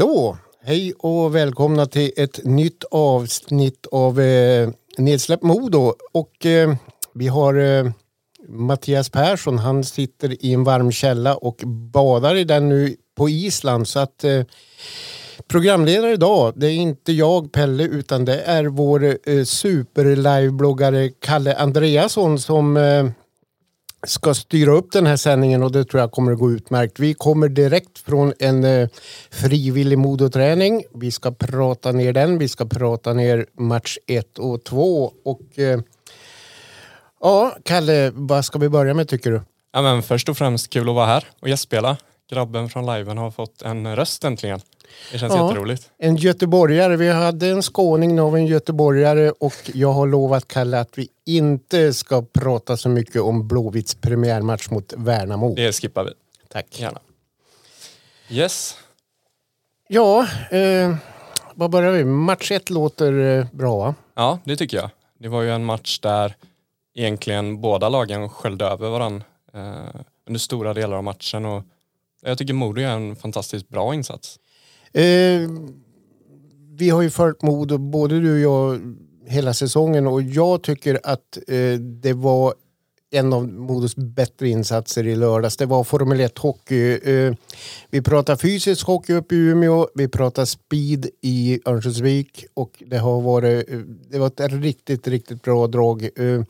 Så, 0.00 0.36
hej 0.62 0.92
och 0.98 1.34
välkomna 1.34 1.86
till 1.86 2.12
ett 2.16 2.44
nytt 2.44 2.84
avsnitt 2.90 3.86
av 3.92 4.20
eh, 4.20 4.68
Nedsläpp 4.98 5.42
Modo. 5.42 5.94
Och 6.12 6.46
eh, 6.46 6.74
vi 7.14 7.28
har 7.28 7.54
eh, 7.54 7.90
Mattias 8.48 9.10
Persson, 9.10 9.58
han 9.58 9.84
sitter 9.84 10.44
i 10.44 10.52
en 10.52 10.64
varm 10.64 10.92
källa 10.92 11.36
och 11.36 11.62
badar 11.66 12.34
i 12.34 12.44
den 12.44 12.68
nu 12.68 12.96
på 13.16 13.28
Island. 13.28 13.88
Så 13.88 14.00
att 14.00 14.24
eh, 14.24 14.42
programledare 15.48 16.12
idag, 16.12 16.52
det 16.56 16.66
är 16.66 16.74
inte 16.76 17.12
jag 17.12 17.52
Pelle 17.52 17.84
utan 17.84 18.24
det 18.24 18.40
är 18.40 18.64
vår 18.64 19.04
eh, 19.04 19.44
superlivebloggare 19.44 21.08
Kalle 21.08 21.56
Andreasson 21.56 22.38
som 22.38 22.76
eh, 22.76 23.06
ska 24.06 24.34
styra 24.34 24.72
upp 24.72 24.92
den 24.92 25.06
här 25.06 25.16
sändningen 25.16 25.62
och 25.62 25.72
det 25.72 25.84
tror 25.84 26.00
jag 26.00 26.12
kommer 26.12 26.32
att 26.32 26.38
gå 26.38 26.50
utmärkt. 26.50 26.98
Vi 26.98 27.14
kommer 27.14 27.48
direkt 27.48 27.98
från 27.98 28.32
en 28.38 28.64
eh, 28.64 28.88
frivillig 29.30 29.98
modoträning. 29.98 30.84
Vi 30.94 31.10
ska 31.10 31.30
prata 31.30 31.92
ner 31.92 32.12
den. 32.12 32.38
Vi 32.38 32.48
ska 32.48 32.66
prata 32.66 33.12
ner 33.12 33.46
match 33.58 33.98
1 34.06 34.38
och 34.38 34.64
2 34.64 35.12
och 35.24 35.58
eh, 35.58 35.80
ja, 37.20 37.56
Kalle, 37.64 38.10
vad 38.14 38.44
ska 38.44 38.58
vi 38.58 38.68
börja 38.68 38.94
med 38.94 39.08
tycker 39.08 39.30
du? 39.30 39.40
Ja, 39.72 39.82
men 39.82 40.02
först 40.02 40.28
och 40.28 40.38
främst 40.38 40.70
kul 40.70 40.88
att 40.88 40.94
vara 40.94 41.06
här 41.06 41.24
och 41.40 41.48
gästspela. 41.48 41.96
Grabben 42.30 42.68
från 42.68 42.86
liven 42.96 43.18
har 43.18 43.30
fått 43.30 43.62
en 43.62 43.96
röst 43.96 44.24
äntligen. 44.24 44.60
Det 45.12 45.18
känns 45.18 45.32
Ja. 45.34 45.48
jätteroligt. 45.48 45.90
En 45.98 46.16
göteborgare. 46.16 46.96
Vi 46.96 47.08
hade 47.10 47.48
en 47.48 47.62
skåning 47.62 48.20
av 48.20 48.36
en 48.36 48.46
göteborgare 48.46 49.30
och 49.30 49.54
jag 49.74 49.92
har 49.92 50.06
lovat 50.06 50.48
Kalle 50.48 50.80
att 50.80 50.98
vi 50.98 51.08
inte 51.26 51.94
ska 51.94 52.22
prata 52.32 52.76
så 52.76 52.88
mycket 52.88 53.22
om 53.22 53.48
Blåvitts 53.48 53.94
premiärmatch 53.94 54.70
mot 54.70 54.92
Värnamo. 54.96 55.54
Det 55.54 55.72
skippar 55.72 56.04
vi 56.04 56.10
Tack. 56.48 56.80
gärna. 56.80 57.00
Yes, 58.28 58.76
Ja, 59.88 60.26
eh, 60.50 60.94
vad 61.54 61.70
börjar 61.70 61.92
vi? 61.92 62.04
Match 62.04 62.50
1 62.50 62.70
låter 62.70 63.38
eh, 63.38 63.46
bra 63.52 63.76
va? 63.78 63.94
ja 64.14 64.38
det 64.44 64.56
tycker 64.56 64.76
jag. 64.76 64.90
Det 65.18 65.28
var 65.28 65.42
ju 65.42 65.50
en 65.50 65.64
match 65.64 65.98
där 65.98 66.34
egentligen 66.94 67.60
båda 67.60 67.88
lagen 67.88 68.28
sköljde 68.28 68.64
över 68.64 68.88
varandra 68.90 69.24
eh, 69.54 70.00
under 70.26 70.38
stora 70.38 70.74
delar 70.74 70.96
av 70.96 71.04
matchen 71.04 71.44
och 71.46 71.62
jag 72.22 72.38
tycker 72.38 72.54
Modo 72.54 72.80
gör 72.80 72.96
en 72.96 73.16
fantastiskt 73.16 73.68
bra 73.68 73.94
insats. 73.94 74.38
Eh, 74.92 75.50
vi 76.72 76.90
har 76.90 77.02
ju 77.02 77.10
följt 77.10 77.42
Modo, 77.42 77.78
både 77.78 78.20
du 78.20 78.32
och 78.32 78.40
jag, 78.40 78.80
hela 79.26 79.54
säsongen 79.54 80.06
och 80.06 80.22
jag 80.22 80.62
tycker 80.62 81.00
att 81.04 81.38
eh, 81.48 81.72
det 81.80 82.12
var 82.12 82.54
en 83.10 83.32
av 83.32 83.48
Modos 83.48 83.96
bättre 83.96 84.48
insatser 84.48 85.06
i 85.06 85.16
lördags. 85.16 85.56
Det 85.56 85.66
var 85.66 85.84
Formel 85.84 86.20
1-hockey. 86.20 87.08
Eh, 87.08 87.34
vi 87.90 88.02
pratar 88.02 88.36
fysisk 88.36 88.86
hockey 88.86 89.12
uppe 89.12 89.34
i 89.34 89.38
Umeå, 89.38 89.88
vi 89.94 90.08
pratar 90.08 90.44
speed 90.44 91.06
i 91.20 91.60
Örnsköldsvik 91.66 92.44
och 92.54 92.82
det 92.86 92.98
har 92.98 93.20
varit, 93.20 93.70
eh, 93.70 93.78
det 94.10 94.18
var 94.18 94.26
ett 94.26 94.52
riktigt, 94.52 95.08
riktigt 95.08 95.42
bra 95.42 95.66
drag. 95.66 96.02
Eh, 96.02 96.42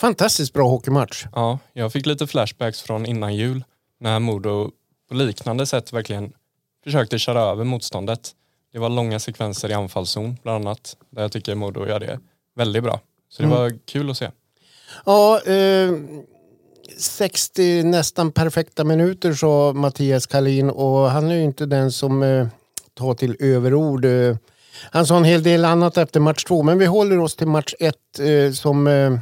fantastiskt 0.00 0.52
bra 0.52 0.68
hockeymatch. 0.68 1.26
Ja, 1.32 1.58
jag 1.72 1.92
fick 1.92 2.06
lite 2.06 2.26
flashbacks 2.26 2.82
från 2.82 3.06
innan 3.06 3.36
jul 3.36 3.64
när 4.02 4.18
Modo 4.18 4.70
på 5.08 5.14
liknande 5.14 5.66
sätt 5.66 5.92
verkligen 5.92 6.32
försökte 6.84 7.18
köra 7.18 7.40
över 7.40 7.64
motståndet. 7.64 8.30
Det 8.72 8.78
var 8.78 8.88
långa 8.88 9.18
sekvenser 9.18 9.70
i 9.70 9.72
anfallszon 9.72 10.36
bland 10.42 10.66
annat 10.66 10.96
där 11.10 11.22
jag 11.22 11.32
tycker 11.32 11.54
Modo 11.54 11.86
gör 11.86 12.00
det 12.00 12.20
väldigt 12.54 12.82
bra. 12.82 13.00
Så 13.28 13.42
det 13.42 13.48
var 13.48 13.78
kul 13.84 14.10
att 14.10 14.16
se. 14.16 14.30
Ja, 15.06 15.40
eh, 15.40 15.92
60 16.98 17.82
nästan 17.82 18.32
perfekta 18.32 18.84
minuter 18.84 19.32
sa 19.32 19.72
Mattias 19.72 20.26
Kalin 20.26 20.70
och 20.70 21.10
han 21.10 21.30
är 21.30 21.34
ju 21.34 21.42
inte 21.42 21.66
den 21.66 21.92
som 21.92 22.22
eh, 22.22 22.46
tar 22.94 23.14
till 23.14 23.36
överord. 23.40 24.04
Eh, 24.04 24.36
han 24.90 25.06
sa 25.06 25.16
en 25.16 25.24
hel 25.24 25.42
del 25.42 25.64
annat 25.64 25.96
efter 25.96 26.20
match 26.20 26.44
två, 26.44 26.62
men 26.62 26.78
vi 26.78 26.86
håller 26.86 27.18
oss 27.18 27.36
till 27.36 27.46
match 27.46 27.74
ett 27.80 28.18
eh, 28.18 28.52
som... 28.52 28.86
Eh, 28.86 29.18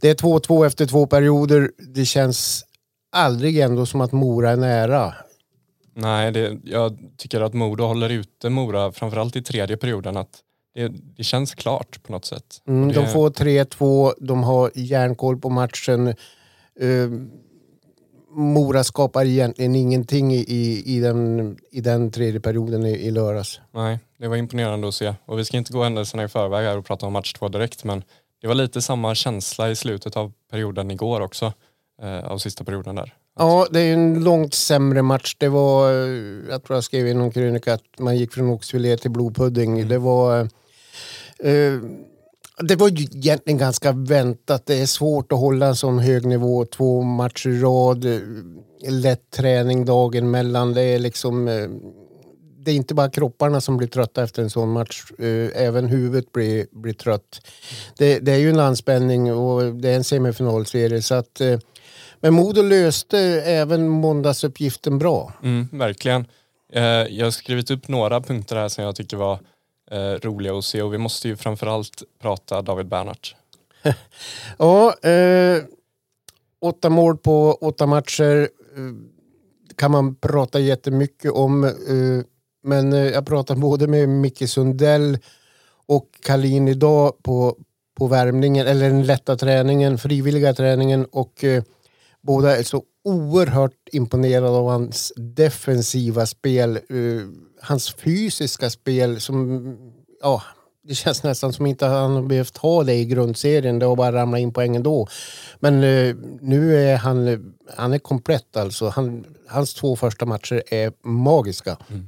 det 0.00 0.10
är 0.10 0.14
2-2 0.14 0.66
efter 0.66 0.86
två 0.86 1.06
perioder. 1.06 1.70
Det 1.78 2.04
känns 2.04 2.64
aldrig 3.14 3.58
ändå 3.58 3.86
som 3.86 4.00
att 4.00 4.12
Mora 4.12 4.50
är 4.50 4.56
nära. 4.56 5.14
Nej, 5.96 6.32
det, 6.32 6.58
jag 6.64 6.98
tycker 7.16 7.40
att 7.40 7.54
Modo 7.54 7.84
håller 7.84 8.08
ute 8.10 8.50
Mora 8.50 8.92
framförallt 8.92 9.36
i 9.36 9.42
tredje 9.42 9.76
perioden. 9.76 10.16
Att 10.16 10.40
det, 10.74 10.92
det 11.16 11.24
känns 11.24 11.54
klart 11.54 12.02
på 12.02 12.12
något 12.12 12.24
sätt. 12.24 12.62
Mm, 12.68 12.88
Och 12.88 12.94
De 12.94 13.00
det, 13.00 13.08
får 13.08 13.30
3-2, 13.30 14.12
de 14.20 14.42
har 14.44 14.70
järnkoll 14.74 15.38
på 15.38 15.50
matchen. 15.50 16.06
Eh, 16.80 17.08
Mora 18.36 18.84
skapar 18.84 19.24
egentligen 19.24 19.74
ingenting 19.74 20.32
i, 20.32 20.44
i, 20.48 20.82
i, 20.96 21.00
den, 21.00 21.56
i 21.70 21.80
den 21.80 22.10
tredje 22.10 22.40
perioden 22.40 22.86
i, 22.86 22.90
i 22.90 23.10
lördags. 23.10 23.60
Nej, 23.74 23.98
det 24.18 24.28
var 24.28 24.36
imponerande 24.36 24.88
att 24.88 24.94
se. 24.94 25.14
Och 25.24 25.38
vi 25.38 25.44
ska 25.44 25.56
inte 25.56 25.72
gå 25.72 25.82
händelserna 25.82 26.24
i 26.24 26.28
förväg 26.28 26.64
här 26.64 26.78
och 26.78 26.86
prata 26.86 27.06
om 27.06 27.12
match 27.12 27.32
två 27.32 27.48
direkt 27.48 27.84
men 27.84 28.04
det 28.40 28.48
var 28.48 28.54
lite 28.54 28.82
samma 28.82 29.14
känsla 29.14 29.70
i 29.70 29.76
slutet 29.76 30.16
av 30.16 30.32
perioden 30.50 30.90
igår 30.90 31.20
också. 31.20 31.52
Eh, 32.02 32.24
av 32.24 32.38
sista 32.38 32.64
perioden 32.64 32.94
där. 32.94 33.14
Ja, 33.38 33.66
det 33.70 33.80
är 33.80 33.94
en 33.94 34.24
långt 34.24 34.54
sämre 34.54 35.02
match. 35.02 35.36
Det 35.38 35.48
var, 35.48 35.90
eh, 35.92 36.50
jag 36.50 36.64
tror 36.64 36.76
jag 36.76 36.84
skrev 36.84 37.06
i 37.06 37.14
någon 37.14 37.30
krönika 37.30 37.74
att 37.74 37.98
man 37.98 38.16
gick 38.16 38.32
från 38.32 38.50
oxfilé 38.50 38.96
till 38.96 39.10
blodpudding. 39.10 39.88
Det 39.88 39.98
var... 39.98 40.40
Eh, 41.38 41.80
det 42.68 42.76
var 42.76 42.88
ju 42.88 43.02
egentligen 43.04 43.58
ganska 43.58 43.92
väntat. 43.92 44.66
Det 44.66 44.80
är 44.80 44.86
svårt 44.86 45.32
att 45.32 45.38
hålla 45.38 45.66
en 45.66 45.76
sån 45.76 45.98
hög 45.98 46.26
nivå 46.26 46.64
två 46.64 47.02
matcher 47.02 47.48
i 47.50 47.60
rad. 47.60 48.04
Lätt 48.88 49.30
träning 49.30 49.84
dagen 49.84 50.30
mellan. 50.30 50.74
Det 50.74 50.82
är 50.82 50.98
liksom... 50.98 51.48
eh, 51.48 51.68
Det 52.58 52.70
är 52.70 52.74
inte 52.74 52.94
bara 52.94 53.10
kropparna 53.10 53.60
som 53.60 53.76
blir 53.76 53.88
trötta 53.88 54.22
efter 54.22 54.42
en 54.42 54.50
sån 54.50 54.72
match. 54.72 55.04
eh, 55.18 55.62
Även 55.62 55.88
huvudet 55.88 56.32
blir, 56.32 56.66
blir 56.72 56.92
trött. 56.94 57.40
Det, 57.98 58.18
det 58.18 58.32
är 58.32 58.38
ju 58.38 58.50
en 58.50 58.60
anspänning 58.60 59.32
och 59.32 59.74
det 59.74 59.88
är 59.90 59.96
en 59.96 60.04
semifinalserie. 60.04 61.02
Så 61.02 61.14
att, 61.14 61.40
men 62.24 62.34
Modo 62.34 62.62
löste 62.62 63.18
även 63.44 63.88
måndagsuppgiften 63.88 64.98
bra. 64.98 65.32
Mm, 65.42 65.68
verkligen. 65.72 66.26
Eh, 66.72 66.82
jag 66.82 67.26
har 67.26 67.30
skrivit 67.30 67.70
upp 67.70 67.88
några 67.88 68.20
punkter 68.20 68.56
här 68.56 68.68
som 68.68 68.84
jag 68.84 68.96
tycker 68.96 69.16
var 69.16 69.38
eh, 69.90 69.98
roliga 69.98 70.58
att 70.58 70.64
se 70.64 70.82
och 70.82 70.94
vi 70.94 70.98
måste 70.98 71.28
ju 71.28 71.36
framförallt 71.36 72.02
prata 72.22 72.62
David 72.62 72.86
Bernhardt. 72.86 73.34
Ja, 74.58 74.94
eh, 75.08 75.62
åtta 76.60 76.90
mål 76.90 77.16
på 77.16 77.52
åtta 77.52 77.86
matcher 77.86 78.48
eh, 78.76 78.92
kan 79.76 79.90
man 79.90 80.14
prata 80.14 80.60
jättemycket 80.60 81.32
om. 81.32 81.64
Eh, 81.64 81.70
men 82.62 82.92
jag 82.92 83.26
pratade 83.26 83.60
både 83.60 83.86
med 83.86 84.08
Micke 84.08 84.48
Sundell 84.48 85.18
och 85.86 86.08
Kalin 86.22 86.68
idag 86.68 87.22
på, 87.22 87.56
på 87.98 88.06
värmningen, 88.06 88.66
eller 88.66 88.88
den 88.88 89.06
lätta 89.06 89.36
träningen, 89.36 89.98
frivilliga 89.98 90.54
träningen 90.54 91.04
och 91.04 91.44
eh, 91.44 91.62
båda 92.26 92.56
är 92.56 92.62
så 92.62 92.82
oerhört 93.04 93.88
imponerade 93.92 94.48
av 94.48 94.68
hans 94.68 95.12
defensiva 95.16 96.26
spel. 96.26 96.78
uh, 96.92 97.28
hans 97.60 97.94
fysiska 97.94 98.70
spel 98.70 99.20
som, 99.20 99.76
ja, 100.22 100.42
det 100.82 100.94
känns 100.94 101.22
nästan 101.22 101.52
som 101.52 101.66
inte 101.66 101.86
han 101.86 102.14
har 102.14 102.22
behövt 102.22 102.56
ha 102.56 102.84
det 102.84 102.94
i 102.94 103.04
grundserien. 103.04 103.78
Det 103.78 103.86
har 103.86 103.96
bara 103.96 104.12
ramlat 104.12 104.40
in 104.40 104.52
poäng 104.52 104.76
ändå. 104.76 105.08
Men 105.60 105.84
uh, 105.84 106.16
nu 106.40 106.76
är 106.76 106.96
han, 106.96 107.54
han 107.76 107.92
är 107.92 107.98
komplett 107.98 108.56
alltså. 108.56 108.88
Han, 108.88 109.24
hans 109.48 109.74
två 109.74 109.96
första 109.96 110.26
matcher 110.26 110.62
är 110.66 110.92
magiska. 111.02 111.76
Mm. 111.88 112.06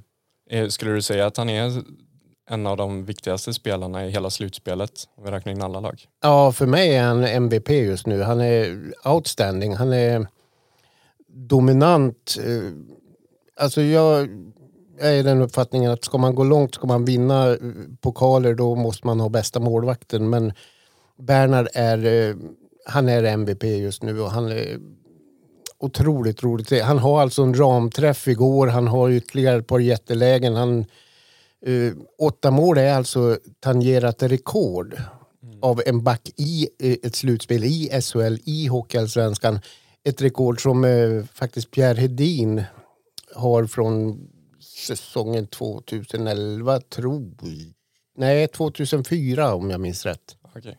Eh, 0.51 0.69
skulle 0.69 0.93
du 0.93 1.03
säga 1.03 1.27
att 1.27 1.37
han 1.37 1.49
är 1.49 1.83
en 2.51 2.67
av 2.67 2.77
de 2.77 3.05
viktigaste 3.05 3.53
spelarna 3.53 4.07
i 4.07 4.11
hela 4.11 4.31
slutspelet 4.31 5.09
om 5.17 5.25
vi 5.25 5.31
räknar 5.31 5.53
in 5.53 5.63
alla 5.63 5.81
lag? 5.81 6.07
Ja, 6.23 6.53
för 6.53 6.67
mig 6.67 6.95
är 6.95 7.03
han 7.03 7.25
MVP 7.25 7.71
just 7.71 8.07
nu. 8.07 8.23
Han 8.23 8.41
är 8.41 8.93
outstanding. 9.05 9.75
Han 9.75 9.93
är 9.93 10.27
dominant. 11.29 12.37
Eh, 12.45 12.73
alltså 13.57 13.83
jag, 13.83 14.29
jag 15.01 15.19
är 15.19 15.23
den 15.23 15.43
uppfattningen 15.43 15.91
att 15.91 16.05
ska 16.05 16.19
man 16.19 16.35
gå 16.35 16.45
långt, 16.45 16.75
ska 16.75 16.87
man 16.87 17.05
vinna 17.05 17.57
pokaler, 18.01 18.55
då 18.55 18.75
måste 18.75 19.07
man 19.07 19.21
ha 19.21 19.29
bästa 19.29 19.61
målvakten. 19.61 20.31
Men 20.31 20.53
Bernhard 21.19 21.69
är, 21.75 22.29
eh, 22.29 22.37
han 22.85 23.09
är 23.09 23.25
MVP 23.25 23.65
just 23.65 24.03
nu 24.03 24.21
och 24.21 24.31
han 24.31 24.49
är 24.49 24.79
otroligt 25.79 26.43
roligt. 26.43 26.83
Han 26.83 26.99
har 26.99 27.23
alltså 27.23 27.43
en 27.43 27.55
ramträff 27.55 28.29
igår, 28.29 28.67
han 28.67 28.87
har 28.87 29.11
ytterligare 29.11 29.59
ett 29.59 29.67
par 29.67 29.79
jättelägen. 29.79 30.55
Han, 30.55 30.85
eh, 31.67 31.93
åtta 32.19 32.51
mål 32.51 32.79
är 32.79 32.95
alltså 32.95 33.39
tangerat 33.61 34.23
rekord 34.23 34.95
mm. 35.43 35.59
av 35.63 35.83
en 35.87 36.05
back 36.05 36.31
i 36.37 36.69
eh, 36.79 36.97
ett 37.03 37.15
slutspel 37.15 37.65
i 37.65 38.01
SHL, 38.03 38.37
i 38.45 38.67
Hockeyallsvenskan. 38.67 39.61
Ett 40.05 40.23
rekord 40.23 40.63
som 40.63 40.85
eh, 40.85 41.25
faktiskt 41.33 41.71
Pierre 41.71 42.01
Hedin 42.01 42.65
har 43.35 43.67
från 43.67 44.21
säsongen 44.61 45.47
2011, 45.47 46.81
tror 46.81 47.21
Nej, 48.17 48.49
2004 48.49 49.55
om 49.55 49.71
jag 49.71 49.81
minns 49.81 50.07
rätt. 50.07 50.37
Okay. 50.57 50.75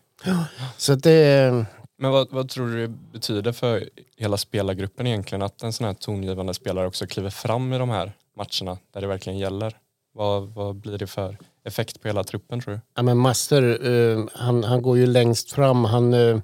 Så 0.78 0.96
det... 0.96 1.66
Men 2.00 2.12
vad, 2.12 2.32
vad, 2.32 2.50
tror 2.50 2.68
du 2.68 2.88
det 2.88 2.94
betyder 3.14 3.52
för 3.52 3.90
hela 4.18 4.38
spelargruppen 4.38 5.08
egentligen 5.08 5.42
att 5.42 5.64
en 5.64 5.74
sån 5.74 5.88
här 5.88 5.94
tongivande 5.94 6.54
spelare 6.54 6.88
också 6.88 7.08
kliver 7.08 7.30
fram 7.30 7.74
i 7.74 7.78
de 7.78 7.90
här 7.90 8.12
matcherna 8.36 8.78
där 8.94 9.02
det 9.02 9.08
verkligen 9.08 9.40
gäller? 9.40 9.78
Vad, 10.18 10.54
vad 10.54 10.76
blir 10.76 10.98
det 10.98 11.08
för 11.08 11.38
effekt 11.64 12.02
på 12.02 12.08
hela 12.08 12.24
truppen 12.24 12.60
tror 12.62 12.74
du? 12.74 12.80
Ja 12.96 13.04
men 13.04 13.18
Master, 13.18 13.88
uh, 13.88 14.28
han, 14.34 14.64
han 14.64 14.82
går 14.82 14.98
ju 14.98 15.06
längst 15.06 15.52
fram. 15.52 15.86
Han, 15.86 16.14
uh, 16.14 16.40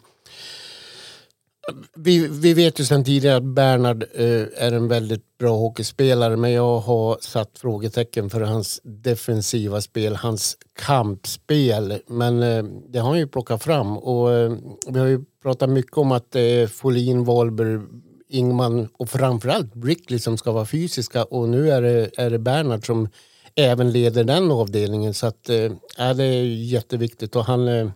vi, 1.95 2.27
vi 2.27 2.53
vet 2.53 2.79
ju 2.79 2.85
sedan 2.85 3.03
tidigare 3.03 3.37
att 3.37 3.43
Bernhard 3.43 4.03
uh, 4.03 4.45
är 4.57 4.71
en 4.71 4.87
väldigt 4.87 5.37
bra 5.37 5.57
hockeyspelare 5.57 6.37
men 6.37 6.51
jag 6.51 6.79
har 6.79 7.17
satt 7.21 7.59
frågetecken 7.59 8.29
för 8.29 8.41
hans 8.41 8.81
defensiva 8.83 9.81
spel, 9.81 10.15
hans 10.15 10.57
kampspel. 10.73 11.99
Men 12.07 12.43
uh, 12.43 12.63
det 12.87 12.99
har 12.99 13.09
han 13.09 13.19
ju 13.19 13.27
plockat 13.27 13.63
fram 13.63 13.97
och 13.97 14.29
uh, 14.29 14.57
vi 14.87 14.99
har 14.99 15.07
ju 15.07 15.23
pratat 15.41 15.69
mycket 15.69 15.97
om 15.97 16.11
att 16.11 16.31
det 16.31 16.41
är 16.41 16.67
Folin, 16.67 17.23
Wahlberg, 17.23 17.81
Ingman 18.29 18.89
och 18.93 19.09
framförallt 19.09 19.73
Brickley 19.73 20.19
som 20.19 20.37
ska 20.37 20.51
vara 20.51 20.65
fysiska 20.65 21.23
och 21.23 21.49
nu 21.49 21.71
är 21.71 21.81
det, 21.81 22.09
är 22.17 22.29
det 22.29 22.39
Bernhard 22.39 22.85
som 22.85 23.09
även 23.55 23.91
leder 23.91 24.23
den 24.23 24.51
avdelningen 24.51 25.13
så 25.13 25.27
att 25.27 25.49
äh, 25.49 25.71
det 25.97 26.23
är 26.23 26.43
jätteviktigt 26.45 27.35
och 27.35 27.45
han, 27.45 27.91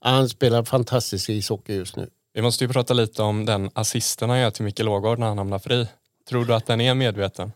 han 0.00 0.28
spelar 0.28 0.64
fantastisk 0.64 1.30
ishockey 1.30 1.74
just 1.74 1.96
nu. 1.96 2.10
Vi 2.34 2.42
måste 2.42 2.64
ju 2.64 2.72
prata 2.72 2.94
lite 2.94 3.22
om 3.22 3.44
den 3.44 3.70
assisten 3.74 4.30
han 4.30 4.38
gör 4.38 4.50
till 4.50 4.64
Micke 4.64 4.80
Ågård 4.80 5.18
när 5.18 5.26
han 5.26 5.38
hamnar 5.38 5.58
fri. 5.58 5.86
Tror 6.28 6.44
du 6.44 6.54
att 6.54 6.66
den 6.66 6.80
är 6.80 6.94
medveten? 6.94 7.52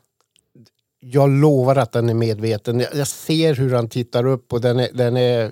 Jag 1.01 1.31
lovar 1.31 1.77
att 1.77 1.93
den 1.93 2.09
är 2.09 2.15
medveten. 2.15 2.85
Jag 2.95 3.09
ser 3.09 3.55
hur 3.55 3.75
han 3.75 3.89
tittar 3.89 4.27
upp 4.27 4.53
och 4.53 4.61
den 4.61 4.81
är, 4.81 4.89
den 4.93 5.17
är 5.17 5.45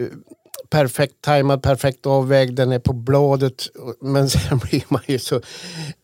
uh, 0.00 0.08
perfekt 0.70 1.14
tajmad, 1.20 1.62
perfekt 1.62 2.06
avvägd, 2.06 2.54
den 2.54 2.72
är 2.72 2.78
på 2.78 2.92
bladet. 2.92 3.68
Men 4.00 4.30
sen 4.30 4.58
blir 4.58 4.84
man 4.88 5.02
ju 5.06 5.18
så... 5.18 5.36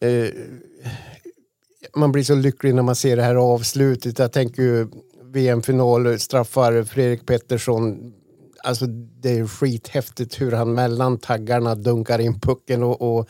Uh, 0.04 0.28
man 1.94 2.12
blir 2.12 2.24
så 2.24 2.34
lycklig 2.34 2.74
när 2.74 2.82
man 2.82 2.96
ser 2.96 3.16
det 3.16 3.22
här 3.22 3.34
avslutet. 3.34 4.18
Jag 4.18 4.32
tänker 4.32 4.62
ju 4.62 4.88
VM-final, 5.24 6.18
straffar 6.18 6.82
Fredrik 6.82 7.26
Pettersson 7.26 8.12
alltså 8.66 8.86
det 9.20 9.38
är 9.38 9.46
skithäftigt 9.46 10.40
hur 10.40 10.52
han 10.52 10.74
mellan 10.74 11.18
taggarna 11.18 11.74
dunkar 11.74 12.18
in 12.18 12.40
pucken 12.40 12.82
och, 12.82 13.18
och 13.18 13.28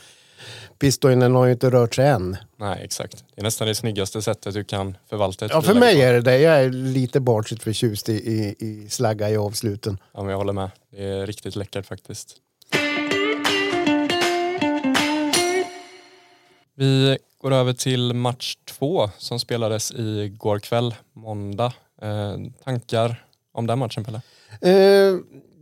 Pistoinen 0.79 1.35
har 1.35 1.47
ju 1.47 1.53
inte 1.53 1.70
rört 1.70 1.94
sig 1.94 2.06
än. 2.08 2.37
Nej, 2.56 2.85
exakt. 2.85 3.25
Det 3.35 3.41
är 3.41 3.43
nästan 3.43 3.69
det 3.69 3.75
snyggaste 3.75 4.23
sättet 4.23 4.55
du 4.55 4.64
kan 4.64 4.97
förvalta 5.09 5.44
ett 5.44 5.52
Ja, 5.55 5.62
för 5.62 5.75
mig 5.75 6.02
är 6.02 6.12
det 6.12 6.20
det. 6.20 6.38
Jag 6.38 6.64
är 6.64 6.70
lite 6.70 7.20
barnsligt 7.20 7.62
förtjust 7.62 8.09
i, 8.09 8.12
i, 8.12 8.56
i 8.59 8.88
slagga 8.88 9.31
i 9.31 9.37
avsluten. 9.37 9.99
Ja, 10.14 10.20
men 10.23 10.31
jag 10.31 10.38
håller 10.38 10.52
med. 10.52 10.70
Det 10.91 11.05
är 11.05 11.26
riktigt 11.26 11.56
läckert 11.56 11.87
faktiskt. 11.87 12.37
Vi 16.75 17.19
går 17.38 17.53
över 17.53 17.73
till 17.73 18.15
match 18.15 18.56
två 18.65 19.11
som 19.19 19.38
spelades 19.38 19.93
igår 19.93 20.59
kväll, 20.59 20.94
måndag. 21.12 21.73
Eh, 22.03 22.37
tankar 22.65 23.25
om 23.53 23.67
den 23.67 23.79
matchen, 23.79 24.05
Pelle? 24.05 24.21
Eh, 24.61 25.17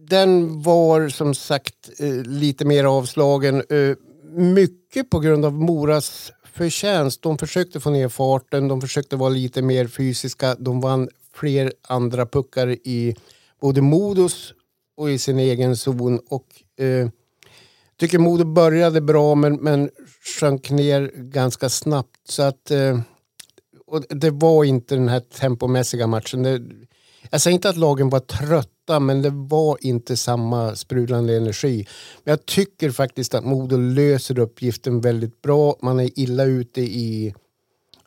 den 0.09 0.62
var 0.62 1.09
som 1.09 1.35
sagt 1.35 1.91
eh, 2.00 2.23
lite 2.23 2.65
mer 2.65 2.85
avslagen. 2.85 3.56
Eh, 3.71 3.97
mycket 4.37 5.11
på 5.11 5.19
grund 5.19 5.44
av 5.44 5.53
Moras 5.53 6.32
förtjänst. 6.53 7.23
De 7.23 7.38
försökte 7.38 7.81
få 7.81 7.91
ner 7.91 8.09
farten, 8.09 8.69
de 8.69 8.81
försökte 8.81 9.17
vara 9.17 9.29
lite 9.29 9.62
mer 9.62 9.87
fysiska. 9.87 10.55
De 10.59 10.81
vann 10.81 11.09
fler 11.35 11.73
andra 11.82 12.26
puckar 12.26 12.69
i 12.69 13.17
både 13.61 13.81
Modos 13.81 14.53
och 14.97 15.11
i 15.11 15.19
sin 15.19 15.38
egen 15.38 15.76
zon. 15.76 16.21
Och, 16.29 16.47
eh, 16.85 17.09
tycker 18.05 18.19
Modo 18.19 18.45
började 18.45 19.01
bra 19.01 19.35
men, 19.35 19.55
men 19.55 19.91
sjönk 20.41 20.71
ner 20.71 21.12
ganska 21.15 21.69
snabbt. 21.69 22.29
Så 22.29 22.43
att, 22.43 22.71
eh, 22.71 23.01
och 23.87 24.05
det 24.09 24.31
var 24.31 24.65
inte 24.65 24.95
den 24.95 25.09
här 25.09 25.21
tempomässiga 25.21 26.06
matchen. 26.06 26.43
Det, 26.43 26.62
jag 27.31 27.41
säger 27.41 27.55
inte 27.55 27.69
att 27.69 27.77
lagen 27.77 28.09
var 28.09 28.21
trötta 28.21 29.01
men 29.01 29.23
det 29.23 29.31
var 29.31 29.77
inte 29.81 30.17
samma 30.17 30.77
sprudlande 30.77 31.37
energi. 31.37 31.87
Men 32.25 32.33
jag 32.33 32.47
tycker 32.47 32.91
faktiskt 32.91 33.35
att 33.35 33.45
Modo 33.45 33.77
löser 33.77 34.39
uppgiften 34.39 35.00
väldigt 35.00 35.43
bra. 35.43 35.77
Man 35.83 36.00
är 36.00 36.19
illa 36.19 36.45
ute 36.45 36.81
i 36.81 37.35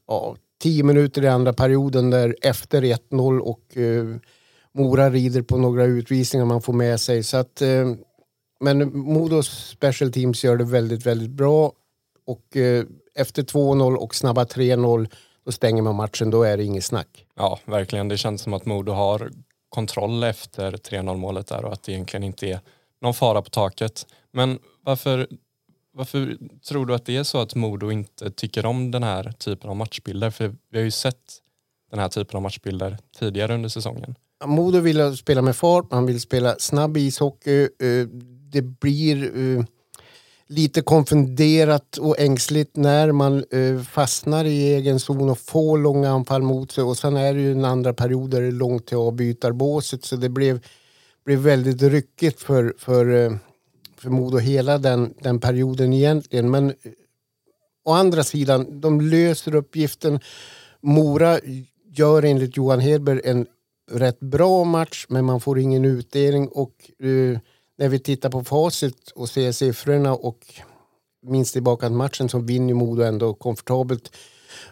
ja, 0.07 0.35
tio 0.61 0.83
minuter 0.83 1.23
i 1.23 1.27
andra 1.27 1.53
perioden 1.53 2.09
där 2.09 2.35
efter 2.41 2.81
1-0 2.81 3.39
och 3.39 3.77
eh, 3.77 4.05
Mora 4.73 5.09
rider 5.09 5.41
på 5.41 5.57
några 5.57 5.85
utvisningar 5.85 6.45
man 6.45 6.61
får 6.61 6.73
med 6.73 6.99
sig. 6.99 7.23
Så 7.23 7.37
att, 7.37 7.61
eh, 7.61 7.93
men 8.59 8.97
Modos 8.97 9.47
special 9.47 10.11
teams 10.11 10.43
gör 10.43 10.57
det 10.57 10.63
väldigt, 10.63 11.05
väldigt 11.05 11.29
bra. 11.29 11.71
Och 12.25 12.57
eh, 12.57 12.85
efter 13.15 13.43
2-0 13.43 13.95
och 13.95 14.15
snabba 14.15 14.43
3-0 14.43 15.09
då 15.45 15.51
stänger 15.51 15.81
man 15.81 15.95
matchen, 15.95 16.29
då 16.29 16.43
är 16.43 16.57
det 16.57 16.63
inget 16.63 16.85
snack. 16.85 17.25
Ja, 17.35 17.59
verkligen. 17.65 18.07
Det 18.07 18.17
känns 18.17 18.41
som 18.41 18.53
att 18.53 18.65
Modo 18.65 18.91
har 18.91 19.31
kontroll 19.69 20.23
efter 20.23 20.71
3-0 20.71 21.17
målet 21.17 21.47
där 21.47 21.65
och 21.65 21.73
att 21.73 21.83
det 21.83 21.91
egentligen 21.91 22.23
inte 22.23 22.47
är 22.47 22.59
någon 23.01 23.13
fara 23.13 23.41
på 23.41 23.49
taket. 23.49 24.05
Men 24.31 24.59
varför, 24.81 25.27
varför 25.93 26.37
tror 26.69 26.85
du 26.85 26.93
att 26.95 27.05
det 27.05 27.17
är 27.17 27.23
så 27.23 27.41
att 27.41 27.55
Modo 27.55 27.91
inte 27.91 28.31
tycker 28.31 28.65
om 28.65 28.91
den 28.91 29.03
här 29.03 29.31
typen 29.31 29.69
av 29.69 29.75
matchbilder? 29.75 30.29
För 30.29 30.55
vi 30.71 30.77
har 30.77 30.85
ju 30.85 30.91
sett 30.91 31.41
den 31.91 31.99
här 31.99 32.09
typen 32.09 32.35
av 32.35 32.41
matchbilder 32.41 32.97
tidigare 33.19 33.53
under 33.53 33.69
säsongen. 33.69 34.15
Modo 34.45 34.79
vill 34.79 35.17
spela 35.17 35.41
med 35.41 35.55
fart, 35.55 35.91
man 35.91 36.05
vill 36.05 36.21
spela 36.21 36.55
snabb 36.59 36.97
ishockey. 36.97 37.69
Det 38.51 38.61
blir 38.61 39.37
uh, 39.37 39.63
lite 40.47 40.81
konfunderat 40.81 41.97
och 41.97 42.19
ängsligt 42.19 42.75
när 42.75 43.11
man 43.11 43.43
uh, 43.53 43.81
fastnar 43.81 44.45
i 44.45 44.73
egen 44.73 44.99
zon 44.99 45.29
och 45.29 45.39
får 45.39 45.77
långa 45.77 46.09
anfall 46.09 46.41
mot 46.41 46.71
sig. 46.71 46.83
Och 46.83 46.97
sen 46.97 47.17
är 47.17 47.33
det 47.33 47.41
ju 47.41 47.51
en 47.51 47.65
andra 47.65 47.93
period 47.93 48.29
där 48.29 48.41
det 48.41 48.47
är 48.47 48.51
långt 48.51 48.85
till 48.85 48.97
avbytarbåset 48.97 50.05
så 50.05 50.15
det 50.15 50.29
blev, 50.29 50.59
blev 51.25 51.39
väldigt 51.39 51.81
ryckigt 51.81 52.41
för, 52.41 52.73
för, 52.77 53.09
uh, 53.09 53.35
för 53.97 54.09
Modo 54.09 54.37
hela 54.37 54.77
den, 54.77 55.13
den 55.21 55.39
perioden 55.39 55.93
egentligen. 55.93 56.51
Men 56.51 56.73
å 57.85 57.91
andra 57.91 58.23
sidan, 58.23 58.81
de 58.81 59.01
löser 59.01 59.55
uppgiften. 59.55 60.19
Mora 60.81 61.39
gör 61.95 62.23
enligt 62.23 62.57
Johan 62.57 62.79
Hedberg 62.79 63.21
en 63.23 63.45
rätt 63.91 64.19
bra 64.19 64.63
match 64.63 65.05
men 65.09 65.25
man 65.25 65.39
får 65.39 65.59
ingen 65.59 65.85
utdelning 65.85 66.47
och 66.47 66.73
uh, 67.03 67.37
när 67.77 67.89
vi 67.89 67.99
tittar 67.99 68.29
på 68.29 68.43
facit 68.43 69.11
och 69.15 69.29
ser 69.29 69.51
siffrorna 69.51 70.15
och 70.15 70.39
minst 71.21 71.53
tillbaka 71.53 71.89
matchen 71.89 72.29
så 72.29 72.39
vinner 72.39 72.73
Modo 72.73 73.03
ändå 73.03 73.33
komfortabelt. 73.33 74.11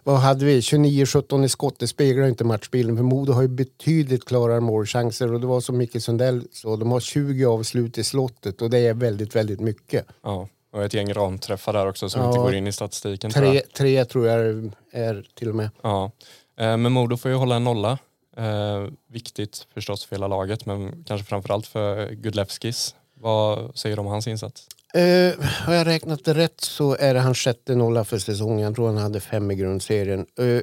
Vad 0.03 0.17
hade 0.17 0.45
vi? 0.45 0.59
29-17 0.59 1.45
i 1.45 1.49
skott. 1.49 1.79
Det 1.79 1.87
speglar 1.87 2.27
inte 2.27 2.43
matchbilden 2.43 2.97
för 2.97 3.03
Modo 3.03 3.33
har 3.33 3.41
ju 3.41 3.47
betydligt 3.47 4.25
klarare 4.25 4.59
målchanser 4.59 5.33
och 5.33 5.41
det 5.41 5.47
var 5.47 5.61
som 5.61 5.77
Micke 5.77 6.01
Sundell 6.01 6.47
sa, 6.51 6.75
de 6.75 6.91
har 6.91 6.99
20 6.99 7.45
avslut 7.45 7.97
i 7.97 8.03
slottet 8.03 8.61
och 8.61 8.69
det 8.69 8.79
är 8.79 8.93
väldigt, 8.93 9.35
väldigt 9.35 9.59
mycket. 9.59 10.05
Ja, 10.23 10.47
och 10.71 10.83
ett 10.83 10.93
gäng 10.93 11.13
ramträffar 11.13 11.73
där 11.73 11.87
också 11.87 12.09
som 12.09 12.21
ja, 12.21 12.27
inte 12.27 12.39
går 12.39 12.55
in 12.55 12.67
i 12.67 12.71
statistiken. 12.71 13.31
Tre 13.31 13.41
tror 13.41 13.55
jag, 13.55 13.73
tre 13.73 14.05
tror 14.05 14.27
jag 14.27 14.71
är 14.91 15.25
till 15.33 15.49
och 15.49 15.55
med. 15.55 15.69
Ja, 15.81 16.11
eh, 16.59 16.77
men 16.77 16.91
Modo 16.91 17.17
får 17.17 17.31
ju 17.31 17.37
hålla 17.37 17.55
en 17.55 17.63
nolla 17.63 17.97
Eh, 18.37 18.87
viktigt 19.11 19.67
förstås 19.73 20.05
för 20.05 20.15
hela 20.15 20.27
laget 20.27 20.65
men 20.65 21.03
kanske 21.03 21.27
framförallt 21.27 21.67
för 21.67 22.11
Gudlevskis. 22.11 22.95
Vad 23.13 23.77
säger 23.77 23.95
du 23.95 23.99
om 23.99 24.07
hans 24.07 24.27
insats? 24.27 24.67
Eh, 24.93 25.33
har 25.41 25.73
jag 25.73 25.87
räknat 25.87 26.25
det 26.25 26.33
rätt 26.33 26.61
så 26.61 26.95
är 26.95 27.13
det 27.13 27.19
hans 27.19 27.37
sjätte 27.37 27.75
nolla 27.75 28.03
för 28.03 28.17
säsongen. 28.17 28.59
Jag 28.59 28.75
tror 28.75 28.87
han 28.87 28.97
hade 28.97 29.19
fem 29.19 29.51
i 29.51 29.55
grundserien. 29.55 30.25
Eh, 30.39 30.61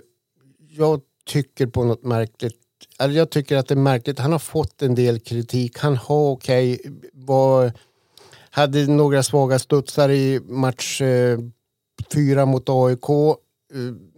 jag 0.71 1.01
tycker 1.27 1.67
på 1.67 1.85
något 1.85 2.05
märkligt 2.05 2.59
Eller 2.99 3.15
jag 3.15 3.31
tycker 3.31 3.57
att 3.57 3.69
det 3.69 3.75
är 3.75 3.77
märkligt. 3.77 4.19
Han 4.19 4.33
har 4.33 4.39
fått 4.39 4.83
en 4.83 4.95
del 4.95 5.21
kritik. 5.21 5.79
Han 5.79 5.97
har 5.97 6.31
okej, 6.31 6.81
okay, 7.27 7.71
hade 8.51 8.87
några 8.87 9.23
svaga 9.23 9.59
studsar 9.59 10.11
i 10.11 10.41
match 10.41 11.01
eh, 11.01 11.39
fyra 12.13 12.47
mot 12.47 12.69
AIK. 12.69 13.09
Eh, 13.09 14.12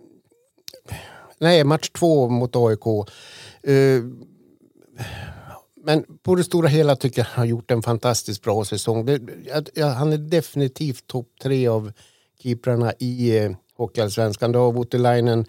Nej, 1.38 1.64
match 1.64 1.90
två 1.90 2.28
mot 2.28 2.56
AIK. 2.56 2.86
Uh, 2.86 3.74
eh, 3.74 4.02
men 5.84 6.04
på 6.22 6.34
det 6.34 6.44
stora 6.44 6.68
hela 6.68 6.96
tycker 6.96 7.20
jag 7.20 7.26
han 7.26 7.42
har 7.42 7.46
gjort 7.46 7.70
en 7.70 7.82
fantastiskt 7.82 8.42
bra 8.42 8.64
säsong. 8.64 9.06
Det, 9.06 9.20
jag, 9.74 9.86
han 9.86 10.12
är 10.12 10.18
definitivt 10.18 11.06
topp 11.06 11.28
tre 11.42 11.68
av 11.68 11.92
keeprarna 12.42 12.92
i 12.98 13.38
eh, 13.38 13.52
Hockeyallsvenskan. 13.76 14.52
Du 14.52 14.58
har 14.58 14.72
Voutilainen, 14.72 15.46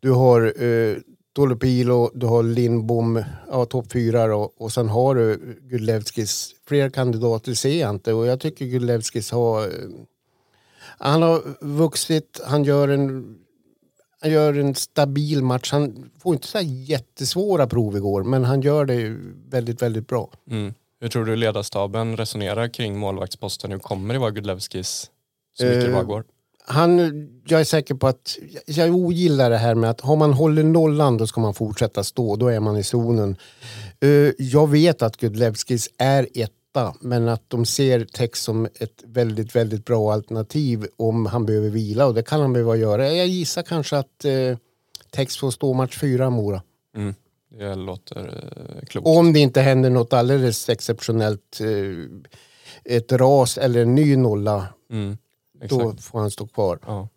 du 0.00 0.10
har 0.10 0.62
eh, 0.64 0.96
Tolopilo, 1.32 2.10
du 2.14 2.26
har 2.26 2.42
Lindbom, 2.42 3.24
ja, 3.50 3.64
topp 3.64 3.92
fyra 3.92 4.26
då. 4.26 4.52
Och 4.56 4.72
sen 4.72 4.88
har 4.88 5.14
du 5.14 5.58
Gudlevskis. 5.62 6.54
Fler 6.68 6.90
kandidater 6.90 7.54
ser 7.54 7.80
jag 7.80 7.90
inte 7.90 8.12
och 8.12 8.26
jag 8.26 8.40
tycker 8.40 8.66
Gudlevskis 8.66 9.30
har... 9.30 9.62
Eh, 9.62 9.68
han 10.98 11.22
har 11.22 11.42
vuxit, 11.60 12.40
han 12.44 12.64
gör 12.64 12.88
en 12.88 13.36
han 14.20 14.30
gör 14.30 14.54
en 14.54 14.74
stabil 14.74 15.42
match. 15.42 15.72
Han 15.72 16.10
får 16.22 16.34
inte 16.34 16.46
så 16.46 16.60
jättesvåra 16.60 17.66
prov 17.66 17.96
igår, 17.96 18.22
men 18.22 18.44
han 18.44 18.60
gör 18.60 18.84
det 18.84 19.16
väldigt, 19.48 19.82
väldigt 19.82 20.06
bra. 20.06 20.30
Mm. 20.50 20.74
Hur 21.00 21.08
tror 21.08 21.24
du 21.24 21.36
ledarstaben 21.36 22.16
resonerar 22.16 22.68
kring 22.68 22.98
målvaktsposten? 22.98 23.72
Hur 23.72 23.78
kommer 23.78 24.14
det 24.14 24.20
vara 24.20 24.30
Gudlevskis 24.30 25.10
så 25.58 25.64
mycket 25.64 25.84
det 25.84 25.92
bara 25.92 26.04
går? 26.04 26.24
Han, 26.66 26.98
jag 27.46 27.60
är 27.60 27.64
säker 27.64 27.94
på 27.94 28.06
att, 28.06 28.38
jag 28.66 28.94
ogillar 28.94 29.50
det 29.50 29.56
här 29.56 29.74
med 29.74 29.90
att 29.90 30.00
har 30.00 30.16
man 30.16 30.32
håller 30.32 30.62
nollan 30.62 31.16
då 31.16 31.26
ska 31.26 31.40
man 31.40 31.54
fortsätta 31.54 32.04
stå, 32.04 32.36
då 32.36 32.48
är 32.48 32.60
man 32.60 32.76
i 32.76 32.84
zonen. 32.84 33.36
Uh, 34.04 34.32
jag 34.38 34.70
vet 34.70 35.02
att 35.02 35.16
Gudlevskis 35.16 35.88
är 35.98 36.28
etta, 36.70 36.94
men 37.00 37.28
att 37.28 37.50
de 37.50 37.66
ser 37.66 38.04
Tex 38.04 38.42
som 38.42 38.68
ett 38.74 39.02
väldigt, 39.06 39.56
väldigt 39.56 39.84
bra 39.84 40.12
alternativ 40.12 40.86
om 40.96 41.26
han 41.26 41.46
behöver 41.46 41.70
vila 41.70 42.06
och 42.06 42.14
det 42.14 42.22
kan 42.22 42.40
han 42.40 42.52
behöva 42.52 42.76
göra. 42.76 43.12
Jag 43.12 43.26
gissar 43.26 43.62
kanske 43.62 43.96
att 43.96 44.24
uh, 44.24 44.56
Tex 45.10 45.36
får 45.36 45.50
stå 45.50 45.72
match 45.72 45.98
fyra 45.98 46.30
Mora. 46.30 46.62
Mm. 46.96 47.14
Det 47.58 47.74
låter 47.74 48.26
uh, 48.26 48.84
klokt. 48.84 49.06
Om 49.06 49.32
det 49.32 49.38
inte 49.38 49.60
händer 49.60 49.90
något 49.90 50.12
alldeles 50.12 50.68
exceptionellt, 50.68 51.60
ett 52.84 53.12
ras 53.12 53.58
eller 53.58 53.82
en 53.82 53.94
ny 53.94 54.16
nolla. 54.16 54.66
Mm. 54.90 55.18
Då 55.68 55.92
får 55.96 56.18
han 56.18 56.30
stå 56.30 56.46
kvar. 56.46 56.78
Ja. 56.86 57.08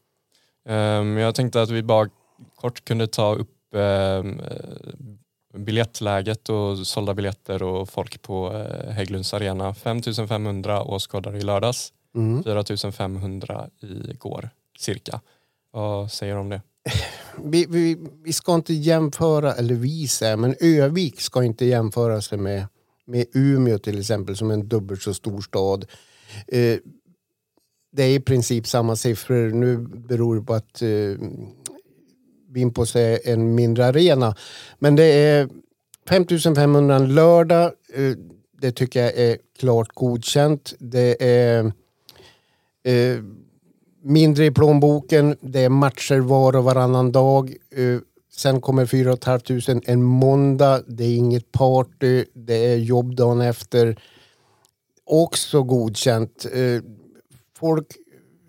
Um, 1.00 1.18
jag 1.18 1.36
tänkte 1.36 1.62
att 1.62 1.70
vi 1.70 1.84
bara 1.84 2.10
kort 2.56 2.86
kunde 2.86 3.08
ta 3.08 3.36
upp 3.36 3.50
um, 3.72 4.42
biljettläget 5.58 6.50
och 6.50 6.88
sålda 6.88 7.14
biljetter 7.14 7.64
och 7.64 7.90
folk 7.90 8.22
på 8.22 8.54
uh, 8.54 8.90
Hägglunds 8.90 9.34
arena. 9.34 9.74
5500 9.74 10.84
åskådare 10.84 11.38
i 11.38 11.42
lördags, 11.42 11.94
mm. 12.16 12.44
4500 12.44 13.70
igår 14.10 14.50
cirka. 14.80 15.22
Vad 15.72 16.12
säger 16.12 16.34
du 16.34 16.40
om 16.40 16.50
det? 16.50 16.62
Vi, 17.44 17.66
vi, 17.70 17.98
vi, 18.24 18.34
ska 18.34 18.56
inte 18.56 18.74
jämföra, 18.74 19.54
eller 19.54 19.76
vi 19.76 20.08
säger, 20.08 20.38
men 20.38 20.56
Övik 20.60 21.22
ska 21.22 21.44
inte 21.44 21.66
jämföra 21.66 22.22
sig 22.22 22.38
med, 22.38 22.68
med 23.06 23.26
Umeå 23.34 23.78
till 23.78 24.00
exempel 24.00 24.38
som 24.38 24.52
en 24.52 24.68
dubbelt 24.68 25.02
så 25.02 25.14
stor 25.14 25.42
stad. 25.42 25.86
Eh, 26.48 26.78
det 27.92 28.04
är 28.04 28.16
i 28.16 28.20
princip 28.20 28.68
samma 28.68 28.96
siffror. 28.96 29.50
Nu 29.50 29.78
beror 29.78 30.36
det 30.36 30.42
på 30.42 30.54
att 30.54 30.82
eh, 30.82 30.90
Vimpos 32.54 32.96
är 32.96 33.20
en 33.28 33.56
mindre 33.56 33.86
arena. 33.86 34.36
Men 34.80 34.96
det 34.96 35.04
är 35.04 35.50
5500 36.10 36.96
en 36.96 37.16
lördag. 37.16 37.72
Eh, 37.94 38.18
det 38.62 38.72
tycker 38.72 39.04
jag 39.04 39.18
är 39.18 39.38
klart 39.60 39.94
godkänt. 39.94 40.74
Det 40.80 41.24
är 41.24 41.72
eh, 42.84 43.24
mindre 44.04 44.46
i 44.46 44.52
plånboken. 44.52 45.38
Det 45.42 45.60
är 45.60 45.70
matcher 45.70 46.20
var 46.20 46.56
och 46.56 46.64
varannan 46.64 47.12
dag. 47.12 47.56
Eh, 47.76 48.00
sen 48.32 48.62
kommer 48.62 48.86
4 48.86 49.18
500 49.18 49.82
en 49.86 50.04
måndag. 50.04 50.82
Det 50.88 51.04
är 51.04 51.16
inget 51.16 51.52
party. 51.52 52.26
Det 52.34 52.74
är 52.74 52.78
jobb 52.78 53.16
dagen 53.16 53.42
efter. 53.42 54.00
Också 55.06 55.64
godkänt. 55.64 56.46
Eh, 56.54 56.84
folk... 57.60 57.88